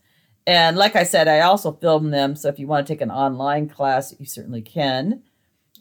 And 0.47 0.78
like 0.78 0.95
I 0.95 1.04
said, 1.04 1.28
I 1.28 1.41
also 1.41 1.73
film 1.73 2.12
them. 2.12 2.36
So 2.36 2.47
if 2.47 2.58
you 2.58 2.67
want 2.67 2.88
to 2.88 2.93
take 2.93 3.02
an 3.02 3.12
online 3.12 3.69
class, 3.69 4.15
you 4.17 4.25
certainly 4.25 4.62
can. 4.62 5.23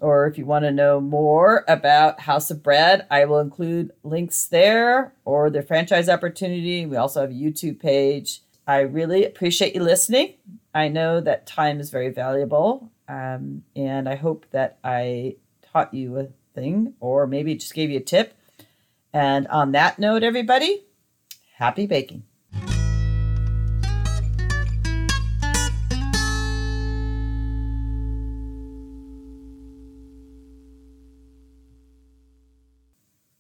Or 0.01 0.27
if 0.27 0.39
you 0.39 0.47
want 0.47 0.65
to 0.65 0.71
know 0.71 1.01
more 1.01 1.65
about 1.67 2.21
House 2.21 2.51
of 2.51 2.63
Bread, 2.63 3.07
I 3.11 3.25
will 3.25 3.41
include 3.41 3.93
links 4.03 4.47
there 4.47 5.13
or 5.25 5.51
the 5.51 5.63
franchise 5.63 6.09
opportunity. 6.09 6.87
We 6.87 6.97
also 6.97 7.21
have 7.21 7.31
a 7.31 7.35
YouTube 7.35 7.81
page. 7.81 8.43
I 8.67 8.81
really 8.81 9.25
appreciate 9.25 9.75
you 9.75 9.83
listening. 9.83 10.35
I 10.75 10.89
know 10.89 11.21
that 11.21 11.47
time 11.47 11.81
is 11.81 11.91
very 11.91 12.11
valuable. 12.11 12.93
Um, 13.09 13.65
and 13.75 14.09
I 14.09 14.15
hope 14.15 14.47
that 14.53 14.79
I 14.85 15.37
taught 15.73 15.95
you 15.95 16.19
a 16.19 16.29
thing 16.55 16.95
or 17.01 17.27
maybe 17.27 17.55
just 17.55 17.75
gave 17.75 17.91
you 17.91 17.99
a 17.99 18.03
tip. 18.03 18.35
And 19.13 19.49
on 19.49 19.73
that 19.73 19.99
note, 19.99 20.23
everybody, 20.23 20.85
happy 21.57 21.87
baking. 21.87 22.25